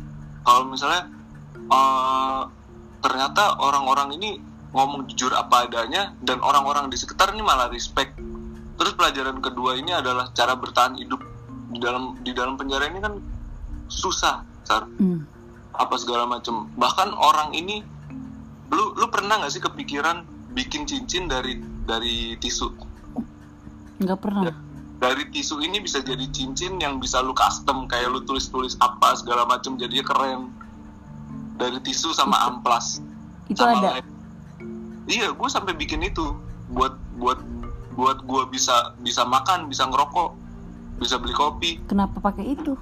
[0.46, 1.10] Kalau misalnya
[1.58, 2.42] eh,
[3.02, 4.38] ternyata orang-orang ini
[4.74, 8.18] ngomong jujur apa adanya dan orang-orang di sekitar ini malah respect
[8.74, 11.22] terus pelajaran kedua ini adalah cara bertahan hidup
[11.70, 13.14] di dalam di dalam penjara ini kan
[13.86, 15.22] susah Sar Hmm.
[15.72, 17.86] apa segala macam bahkan orang ini
[18.68, 21.54] lu lu pernah nggak sih kepikiran bikin cincin dari
[21.84, 22.70] dari tisu
[23.96, 24.42] Nggak pernah.
[24.96, 29.14] dari tisu ini bisa jadi cincin yang bisa lu custom kayak lu tulis tulis apa
[29.14, 30.50] segala macam jadinya keren
[31.54, 32.98] dari tisu sama amplas
[33.46, 33.90] Itu sama ada.
[34.00, 34.06] lem.
[35.06, 36.34] Iya gue sampai bikin itu
[36.68, 37.38] buat buat
[37.92, 40.34] buat gue bisa bisa makan bisa ngerokok
[40.96, 42.74] bisa beli kopi Kenapa pakai itu?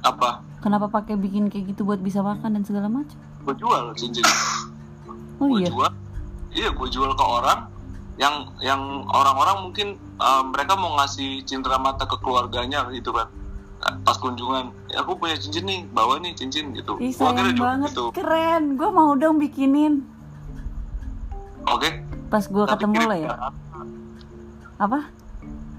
[0.00, 3.18] apa Kenapa pakai bikin kayak gitu buat bisa makan dan segala macam?
[3.40, 4.26] gue jual cincin
[5.38, 5.68] Oh gue iya.
[5.68, 5.90] jual
[6.50, 7.70] iya gue jual ke orang
[8.16, 9.88] yang yang orang-orang mungkin
[10.18, 13.30] uh, mereka mau ngasih cindera mata ke keluarganya gitu kan
[14.02, 17.62] pas kunjungan ya aku punya cincin nih bawa nih cincin gitu Ih, Gua sayang jual
[17.64, 17.88] banget.
[17.88, 18.74] gitu Keren.
[18.74, 20.02] Gue mau dong bikinin.
[21.64, 21.90] Oke
[22.28, 23.30] Pas gue ketemu lo ke- ya.
[24.78, 24.98] Apa?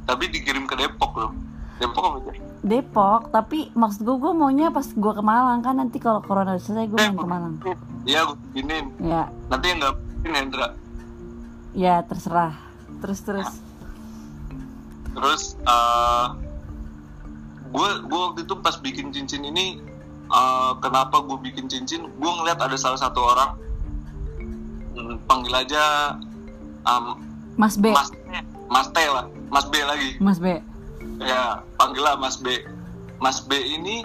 [0.04, 1.32] tapi dikirim ke Depok loh
[1.78, 3.32] Depok apa sih Depok.
[3.32, 6.98] Tapi maksud gue, gue maunya pas gue ke Malang kan nanti kalau corona selesai gue
[6.98, 7.56] main ke Malang.
[8.04, 10.68] iya gue bikinin Ya, nanti yang nggak bikin Hendra
[11.72, 12.58] ya terserah.
[13.00, 13.50] Terus terus.
[15.10, 16.36] terus uh,
[17.66, 19.80] gue gue waktu itu pas bikin cincin ini
[20.28, 23.56] uh, kenapa gue bikin cincin gue ngeliat ada salah satu orang
[25.30, 26.18] panggil aja
[26.84, 27.22] um,
[27.54, 27.94] Mas B.
[27.94, 28.10] Mas
[28.66, 30.58] Mas T lah Mas B lagi Mas B.
[31.22, 32.66] ya panggil lah Mas B
[33.22, 34.02] Mas B ini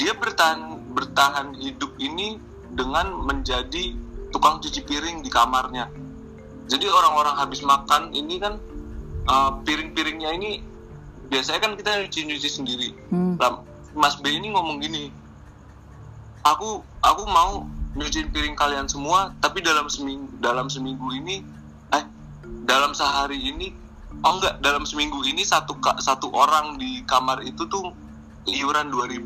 [0.00, 2.40] dia bertahan bertahan hidup ini
[2.72, 3.92] dengan menjadi
[4.32, 5.92] tukang cuci piring di kamarnya
[6.68, 8.56] jadi orang-orang habis makan ini kan
[9.28, 10.50] uh, piring-piringnya ini
[11.28, 13.36] biasanya kan kita nyuci-nyuci sendiri Hmm.
[13.92, 15.12] Mas B ini ngomong gini
[16.44, 21.44] aku aku mau nyuciin piring kalian semua tapi dalam seminggu dalam seminggu ini
[21.90, 22.04] eh
[22.64, 23.68] dalam sehari ini
[24.18, 27.92] oh enggak dalam seminggu ini satu satu orang di kamar itu tuh
[28.44, 29.20] iuran 2000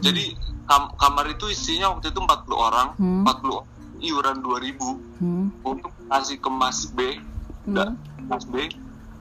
[0.00, 0.24] jadi
[0.64, 3.22] kam- kamar itu isinya waktu itu 40 orang Hmm.
[3.22, 3.62] 40
[4.00, 5.52] iuran 2000 Hmm.
[5.62, 7.20] untuk kasih ke Mas B
[7.62, 7.74] Hmm.
[7.76, 7.94] da-
[8.24, 8.66] Mas B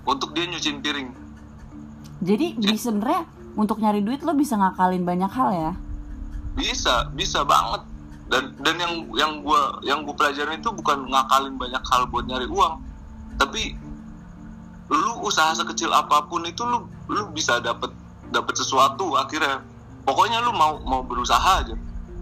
[0.03, 1.09] untuk dia nyuciin piring
[2.21, 5.73] Jadi di sebenarnya untuk nyari duit lo bisa ngakalin banyak hal ya.
[6.55, 7.81] Bisa bisa banget.
[8.31, 12.47] Dan dan yang yang gua yang gua pelajarin itu bukan ngakalin banyak hal buat nyari
[12.47, 12.79] uang.
[13.35, 13.75] Tapi
[14.91, 17.91] lu usaha sekecil apa pun itu lu lu bisa dapet
[18.31, 19.63] dapet sesuatu akhirnya.
[20.07, 21.75] Pokoknya lu mau mau berusaha aja.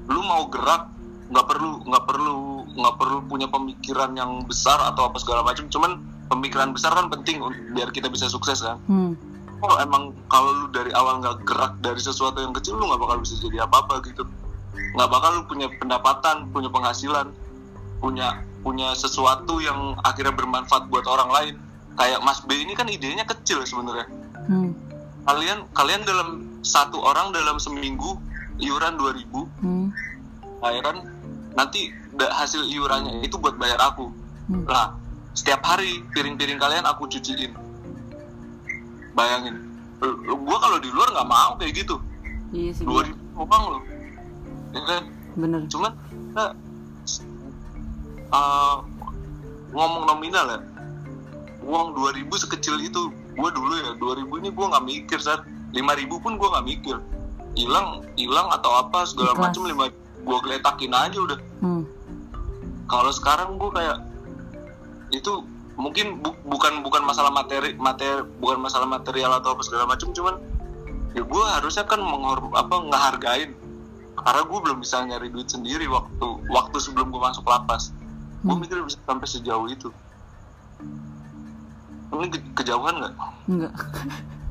[0.10, 0.90] Lu mau gerak
[1.30, 2.36] nggak perlu nggak perlu
[2.74, 5.70] nggak perlu punya pemikiran yang besar atau apa segala macam.
[5.70, 7.42] Cuman pemikiran besar kan penting
[7.78, 8.78] biar kita bisa sukses kan.
[8.90, 9.14] Hmm.
[9.60, 13.18] Kalau emang kalau lu dari awal nggak gerak dari sesuatu yang kecil lu nggak bakal
[13.20, 14.24] bisa jadi apa-apa gitu.
[14.96, 17.28] Nggak bakal lu punya pendapatan punya penghasilan
[18.00, 21.56] punya punya sesuatu yang akhirnya bermanfaat buat orang lain.
[22.00, 24.08] Kayak Mas B ini kan idenya kecil sebenarnya.
[24.50, 24.74] Hmm.
[25.30, 28.18] kalian kalian dalam satu orang dalam seminggu
[28.58, 29.94] iuran 2000 Hmm.
[30.58, 31.06] nah, ya kan?
[31.54, 34.10] Nanti hasil iurannya itu buat bayar aku.
[34.50, 34.66] Hmm.
[34.66, 34.98] lah
[35.38, 37.54] setiap hari piring-piring kalian aku cuciin
[39.20, 39.56] bayangin.
[40.24, 41.96] Gue kalau di luar nggak mau kayak gitu.
[42.56, 43.12] Iya sih dua Bi.
[43.12, 43.84] ribu uang loh.
[44.72, 45.04] Ya kan?
[45.36, 45.62] Bener.
[45.68, 45.92] Cuman
[48.32, 48.76] uh,
[49.76, 50.60] ngomong nominal ya.
[51.60, 55.44] Uang 2000 sekecil itu gue dulu ya 2000 ini gue nggak mikir saat
[55.76, 56.98] 5000 pun gue nggak mikir.
[57.60, 59.92] Hilang hilang atau apa segala macam lima
[60.24, 61.40] gue geletakin aja udah.
[61.60, 61.84] Hmm.
[62.90, 64.02] kalau sekarang gue kayak
[65.14, 65.46] itu
[65.80, 70.36] mungkin bu- bukan bukan masalah materi materi bukan masalah material atau apa segala macam cuman
[71.10, 73.52] ya gue harusnya kan menghor apa ngehargain.
[74.14, 77.96] Karena gue belum bisa nyari duit sendiri waktu waktu sebelum gue masuk lapas.
[78.40, 78.60] Gue Hmm.
[78.60, 79.88] mikir bisa sampai sejauh itu.
[82.10, 83.14] Ini ke- kejauhan nggak?
[83.48, 83.74] Enggak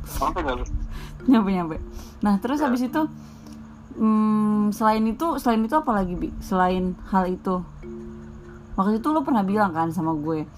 [0.09, 0.64] sampai nggak
[1.29, 1.76] nyampe nyampe.
[2.18, 3.05] Nah terus habis itu
[3.95, 6.33] hmm, selain itu selain itu apa lagi bi?
[6.41, 7.61] Selain hal itu.
[8.72, 10.49] Waktu itu lo pernah bilang kan sama gue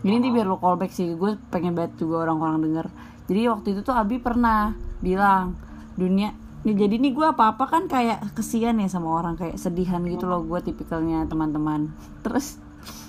[0.00, 2.86] jadi nanti biar lo callback sih gue pengen banget juga orang-orang denger.
[3.28, 4.72] Jadi waktu itu tuh Abi pernah
[5.04, 5.54] bilang
[5.96, 10.28] dunia nih jadi nih gue apa-apa kan kayak kesian ya sama orang kayak sedihan gitu
[10.28, 11.92] loh gue tipikalnya teman-teman.
[12.24, 12.56] Terus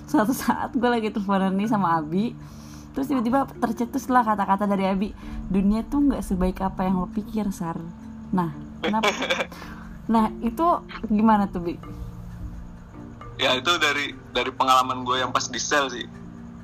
[0.07, 2.35] suatu saat gue lagi teleponan nih sama Abi
[2.91, 5.15] terus tiba-tiba tercetus lah kata-kata dari Abi
[5.47, 7.79] dunia tuh nggak sebaik apa yang lo pikir sar.
[8.35, 8.51] Nah
[8.83, 9.07] kenapa?
[10.11, 10.67] Nah itu
[11.07, 11.79] gimana tuh bi?
[13.39, 16.03] Ya itu dari dari pengalaman gue yang pas di sel sih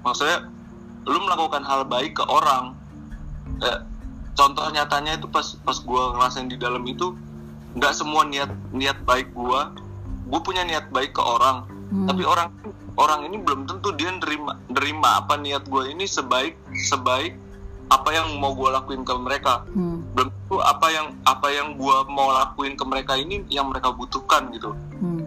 [0.07, 0.47] maksudnya
[1.03, 2.71] lu melakukan hal baik ke orang
[3.59, 3.83] ya,
[4.39, 7.11] contoh nyatanya itu pas pas gue ngerasain di dalam itu
[7.75, 9.59] nggak semua niat niat baik gue
[10.27, 11.67] gue punya niat baik ke orang.
[11.87, 12.03] Hmm.
[12.03, 12.51] tapi orang
[12.99, 17.39] orang ini belum tentu dia nerima nerima apa niat gue ini sebaik sebaik
[17.87, 19.63] apa yang mau gue lakuin ke mereka.
[19.71, 23.95] Hmm, belum tentu apa yang apa yang gue mau lakuin ke mereka ini yang mereka
[23.95, 24.75] butuhkan gitu.
[24.99, 25.23] Hmm,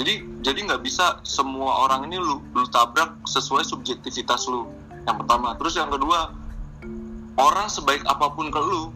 [0.00, 4.68] jadi jadi nggak bisa semua orang ini lu lu tabrak sesuai subjektivitas lu.
[5.02, 5.52] Yang pertama.
[5.58, 6.32] Terus yang kedua
[7.36, 8.92] orang sebaik apa pun ke lu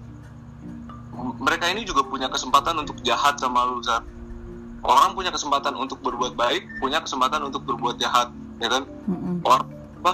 [1.40, 3.80] mereka ini juga punya kesempatan untuk jahat sama lu
[4.84, 8.28] orang punya kesempatan untuk berbuat baik punya kesempatan untuk berbuat jahat
[8.60, 8.84] ya kan?
[9.08, 9.36] Hmm, hmm.
[9.44, 9.68] orang
[10.04, 10.12] apa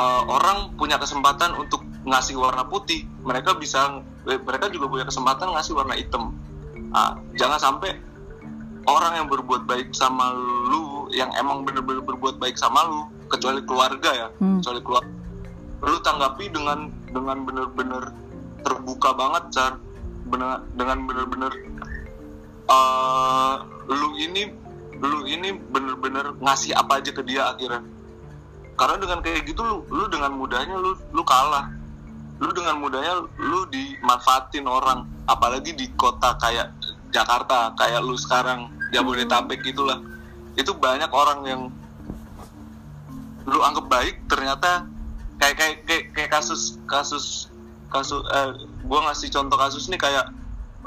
[0.00, 3.08] uh, orang punya kesempatan untuk ngasih warna putih.
[3.24, 6.36] Mereka bisa eh, mereka juga punya kesempatan ngasih warna hitam.
[6.92, 7.96] Ah, jangan sampai
[8.86, 10.32] orang yang berbuat baik sama
[10.68, 14.28] lu yang emang bener-bener berbuat baik sama lu kecuali keluarga ya.
[14.40, 14.60] Hmm.
[14.60, 15.12] kecuali keluarga.
[15.84, 18.04] Lu tanggapi dengan dengan bener-bener
[18.64, 19.72] terbuka banget Car
[20.24, 21.52] Bener- dengan bener-bener
[22.64, 23.54] eh,
[23.92, 24.48] lu ini
[24.96, 27.84] lu ini bener-bener ngasih apa aja ke dia akhirnya.
[28.74, 31.68] Karena dengan kayak gitu lu lu dengan mudahnya lu lu kalah.
[32.40, 36.72] Lu dengan mudahnya lu dimanfaatin orang apalagi di kota kayak
[37.14, 40.02] Jakarta kayak lu sekarang Jabodetabek gitulah.
[40.58, 41.62] Itu banyak orang yang
[43.46, 44.88] lu anggap baik ternyata
[45.38, 47.52] kayak kayak kayak, kayak kasus kasus
[47.92, 48.50] kasus eh,
[48.88, 50.26] gua ngasih contoh kasus nih kayak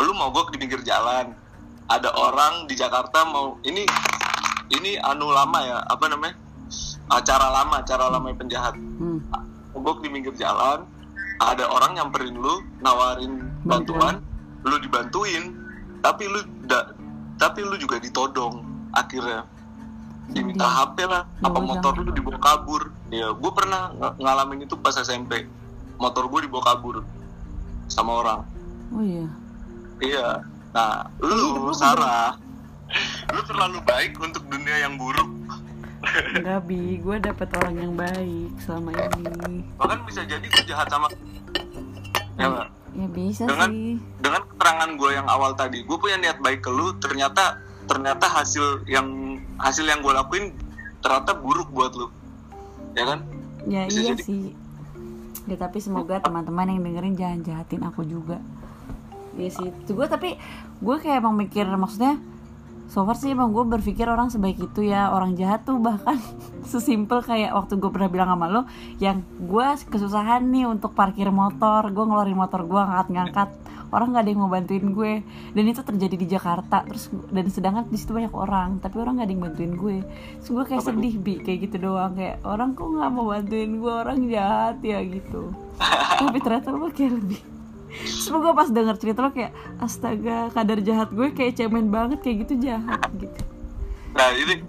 [0.01, 1.32] lu mau gua di pinggir jalan
[1.88, 3.88] ada orang di Jakarta mau ini
[4.75, 6.36] ini anu lama ya apa namanya?
[7.07, 8.75] Acara lama acara lama penjahat.
[8.75, 9.23] Hmm.
[9.78, 10.89] mogok di pinggir jalan
[11.38, 14.25] ada orang nyamperin lu nawarin bantuan
[14.65, 15.53] lu dibantuin
[15.99, 16.93] tapi lu da,
[17.35, 19.43] tapi lu juga ditodong akhirnya.
[20.27, 20.75] Diminta Iya.
[20.83, 22.03] HP lah apa Jangan, motor jangan.
[22.03, 22.81] lu dibawa kabur.
[23.07, 25.47] Ya gue pernah ng- ngalamin itu pas SMP
[25.95, 26.95] motor gue dibawa kabur
[27.87, 28.39] sama orang.
[28.89, 29.27] Oh iya.
[29.97, 30.27] Iya.
[30.69, 31.71] Nah lu keberapa?
[31.73, 32.35] Sarah
[33.33, 35.31] lu terlalu baik untuk dunia yang buruk.
[36.33, 36.99] Enggak bi.
[36.99, 39.63] Gue dapet orang yang baik selama ini.
[39.75, 41.07] Bahkan bisa jadi gue jahat sama
[42.35, 42.67] ya?
[42.93, 43.95] Ya bisa Dengan- sih.
[44.19, 48.83] dengan keterangan gue yang awal tadi gue punya niat baik ke lu ternyata ternyata hasil
[48.83, 49.07] yang
[49.57, 50.51] hasil yang gue lakuin
[50.99, 52.07] ternyata buruk buat lu.
[52.93, 53.19] Ya kan?
[53.63, 54.23] Ya Bisa iya jadi.
[54.23, 54.43] sih.
[55.45, 58.41] Ya tapi semoga teman-teman yang dengerin jangan jahatin aku juga.
[59.38, 60.35] Iya sih, gue tapi
[60.77, 62.17] gue kayak emang mikir maksudnya
[62.88, 66.17] so far sih emang gue berpikir orang sebaik itu ya orang jahat tuh bahkan
[66.71, 68.61] sesimpel kayak waktu gue pernah bilang sama lo
[68.97, 73.49] yang gue kesusahan nih untuk parkir motor gue ngeluarin motor gue ngangkat-ngangkat
[73.91, 75.13] orang nggak ada yang mau bantuin gue.
[75.55, 79.27] Dan itu terjadi di Jakarta terus dan sedangkan di situ banyak orang tapi orang nggak
[79.27, 79.97] ada yang bantuin gue.
[80.43, 83.71] Terus gue kayak Apa sedih bi kayak gitu doang kayak orang kok nggak mau bantuin
[83.79, 85.41] gue orang jahat ya gitu.
[86.19, 87.39] Tapi ternyata lo kayak lebih
[88.05, 92.69] Semoga pas denger cerita lo kayak astaga kadar jahat gue kayak cemen banget kayak gitu
[92.69, 93.41] jahat gitu.
[94.17, 94.65] nah ini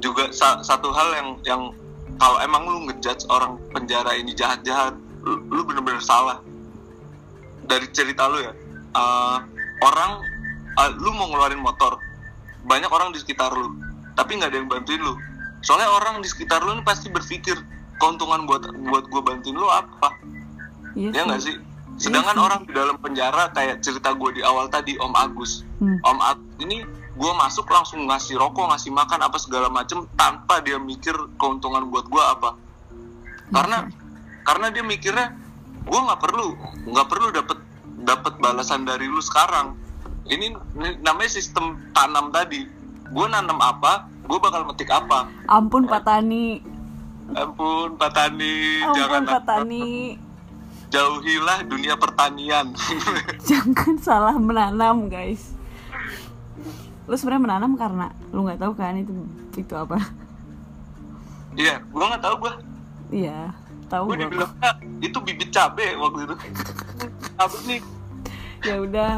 [0.00, 1.62] juga sa- satu hal yang yang
[2.16, 6.40] kalau emang lu ngejudge orang penjara ini jahat-jahat lu, lu bener-bener salah.
[7.62, 8.52] Dari cerita lu ya
[8.96, 9.38] uh,
[9.84, 10.12] orang
[10.76, 11.96] uh, lu mau ngeluarin motor
[12.66, 13.74] banyak orang di sekitar lu
[14.16, 15.14] tapi nggak ada yang bantuin lu.
[15.62, 17.54] Soalnya orang di sekitar lu ini pasti berpikir
[18.00, 20.10] keuntungan buat buat gue bantuin lu apa?
[20.96, 21.56] Iya ya nggak sih
[22.00, 22.44] sedangkan sih.
[22.44, 25.64] orang di dalam penjara kayak cerita gue di awal tadi Om Agus.
[25.78, 25.98] Hmm.
[26.00, 30.80] Om Agus ini gue masuk langsung ngasih rokok ngasih makan apa segala macem tanpa dia
[30.80, 32.50] mikir keuntungan buat gue apa.
[33.52, 33.78] Karena
[34.42, 35.36] karena dia mikirnya
[35.82, 36.48] gue nggak perlu
[36.88, 37.58] nggak perlu dapat
[38.02, 39.76] dapat balasan dari lu sekarang.
[40.22, 42.64] Ini, ini namanya sistem tanam tadi.
[43.12, 45.28] Gue nanam apa gue bakal metik apa.
[45.50, 46.62] Ampun Pak Tani.
[47.32, 50.18] Ampun Pak Tani ampun jangan Pak Tani
[50.92, 52.76] jauhilah dunia pertanian.
[53.48, 55.56] Jangan salah menanam guys.
[57.08, 59.12] Lu sebenarnya menanam karena lu nggak tahu kan itu
[59.56, 59.96] itu apa.
[61.56, 62.52] Iya gue nggak tahu gue
[63.12, 63.52] iya
[63.92, 64.16] tahu gue gua.
[64.16, 64.24] kok.
[64.24, 64.74] dibilang "Ah,
[65.04, 66.34] itu bibit cabe waktu itu.
[67.36, 67.80] Cabe nih
[68.62, 69.14] ya udah.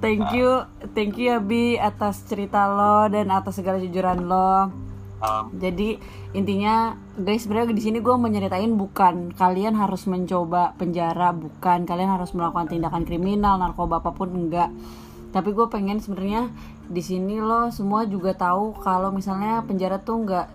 [0.00, 0.64] Thank you
[0.96, 4.72] thank you ya Bi atas cerita lo dan atas segala jujuran lo
[5.20, 6.00] um, jadi
[6.32, 11.84] intinya guys sebenarnya di sini gue menyeritain bukan kalian harus mencoba penjara bukan.
[11.84, 14.72] Kalian harus melakukan tindakan kriminal narkoba apa pun enggak.
[15.30, 16.50] Tapi gue pengen sebenarnya
[16.90, 20.46] di sini lo semua juga tahu kalau misalnya penjara tuh nggak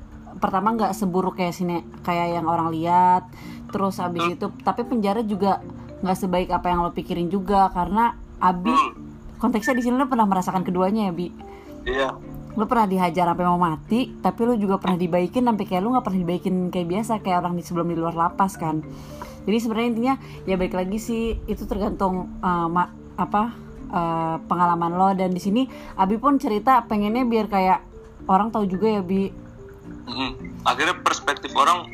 [0.44, 3.30] pertama nggak seburuk kayak sini kayak yang orang lihat.
[3.72, 5.64] Terus abis itu tapi penjara juga
[6.04, 10.28] nggak sebaik apa yang lo pikirin juga karena Abi hmm, konteksnya di sini lo pernah
[10.28, 11.28] merasakan keduanya ya Bi?
[11.88, 15.92] Iya lu pernah dihajar sampai mau mati tapi lu juga pernah dibaikin sampai kayak lu
[15.92, 18.80] nggak pernah dibaikin kayak biasa kayak orang di sebelum di luar lapas kan
[19.44, 20.14] jadi sebenarnya intinya
[20.48, 23.52] ya baik lagi sih itu tergantung uh, ma- apa
[23.92, 25.68] uh, pengalaman lo dan di sini
[26.00, 27.80] Abi pun cerita pengennya biar kayak
[28.32, 29.30] orang tahu juga ya Bi
[30.08, 30.64] Mm-mm.
[30.64, 31.92] akhirnya perspektif orang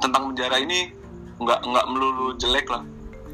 [0.00, 0.94] tentang penjara ini
[1.42, 2.84] nggak nggak melulu jelek lah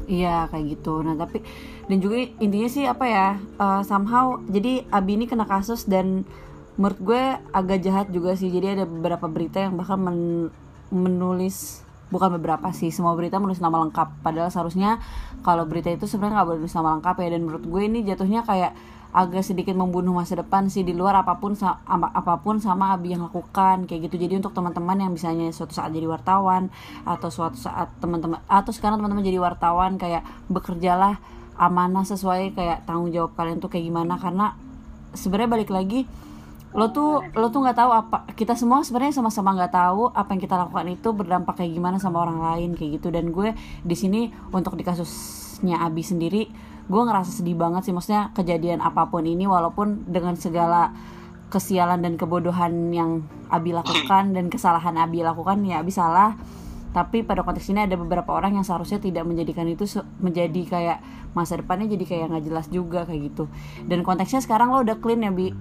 [0.07, 1.03] Iya kayak gitu.
[1.03, 1.43] Nah tapi
[1.91, 3.27] dan juga intinya sih apa ya
[3.59, 6.23] uh, somehow jadi Abi ini kena kasus dan
[6.77, 7.23] menurut gue
[7.53, 8.49] agak jahat juga sih.
[8.53, 10.53] Jadi ada beberapa berita yang bahkan men-
[10.93, 14.23] menulis bukan beberapa sih semua berita menulis nama lengkap.
[14.23, 15.03] Padahal seharusnya
[15.43, 17.29] kalau berita itu sebenarnya nggak boleh nulis nama lengkap ya.
[17.35, 18.73] Dan menurut gue ini jatuhnya kayak
[19.17, 22.93] agak sedikit membunuh masa depan sih di luar apa pun sa- ama- apa pun sama
[22.93, 26.69] Abi yang lakukan kayak gitu jadi untuk teman-teman yang misalnya suatu saat jadi wartawan
[27.09, 30.21] atau suatu saat teman-teman atau sekarang teman-teman jadi wartawan kayak
[30.53, 31.17] bekerjalah
[31.57, 34.53] amanah sesuai kayak tanggung jawab kalian tuh kayak gimana karena
[35.17, 36.05] sebenarnya balik lagi
[36.77, 40.41] lo tuh lo tuh nggak tahu apa kita semua sebenarnya sama-sama nggak tahu apa yang
[40.45, 43.09] kita lakukan itu berdampak kayak gimana sama orang lain kayak gitu.
[43.09, 46.53] Dan gue di sini untuk di kasusnya Abi sendiri
[46.87, 47.97] gue ngerasa sedih banget sih.
[47.97, 50.93] Maksudnya kejadian apa pun ini walaupun dengan segala
[51.49, 56.37] kesialan dan kebodohan yang Abi lakukan dan kesalahan Abi lakukan ya Abi salah.
[56.93, 59.85] Tapi pada konteks ini ada beberapa orang yang seharusnya tidak menjadikan itu
[60.17, 60.99] menjadi kayak
[61.37, 63.49] masa depannya jadi kayak nggak jelas juga kayak gitu.
[63.85, 65.53] Dan konteksnya sekarang lo udah clean ya Bi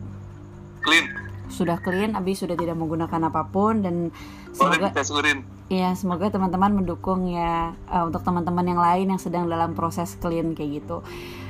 [0.85, 1.05] clean.
[1.49, 4.13] Sudah clean Abi sudah tidak menggunakan apa pun dan
[4.53, 5.41] semoga dites urin.
[5.65, 10.53] Ya semoga teman-teman mendukung ya eh, untuk teman-teman yang lain yang sedang dalam proses clean
[10.53, 11.01] kayak gitu.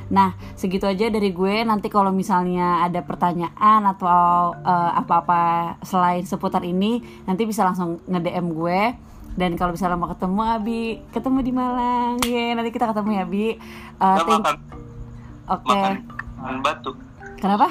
[0.08, 1.68] Nah segitu aja dari gue.
[1.68, 8.20] Nanti kalau misalnya ada pertanyaan atau eh, apa-apa selain seputar ini nanti bisa langsung nge
[8.24, 8.82] DM gue.
[9.36, 10.84] Dan kalau misalnya mau ketemu Abi.
[11.12, 12.16] Ketemu di Malang.
[12.24, 13.48] Ya nanti kita ketemu ya Abi.
[14.00, 14.56] Makan.
[15.52, 15.76] Oke.
[15.76, 16.16] Makan
[16.64, 16.96] batu
[17.46, 17.68] kenapa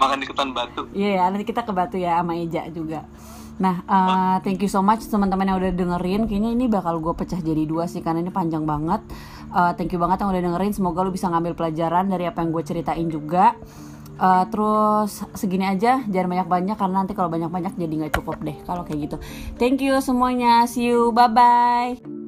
[0.00, 3.04] makan di ketan batu Iya ya, nanti kita ke Batu ya sama Eja juga.
[3.60, 6.24] Nah, eh, thank you so much teman-teman yang udah dengerin.
[6.24, 9.04] Kayaknya ini bakal gue pecah jadi dua sih karena ini panjang banget.
[9.52, 10.72] Eh, thank you banget yang udah dengerin.
[10.72, 13.52] Semoga lu bisa ngambil pelajaran dari apa yang gue ceritain juga.
[14.20, 18.84] Eh, terus segini aja, jangan banyak-banyak karena nanti kalau banyak-banyak jadi nggak cukup deh kalau
[18.88, 19.16] kayak gitu.
[19.60, 20.64] Thank you semuanya.
[20.64, 21.12] See you.
[21.12, 22.19] Bye bye.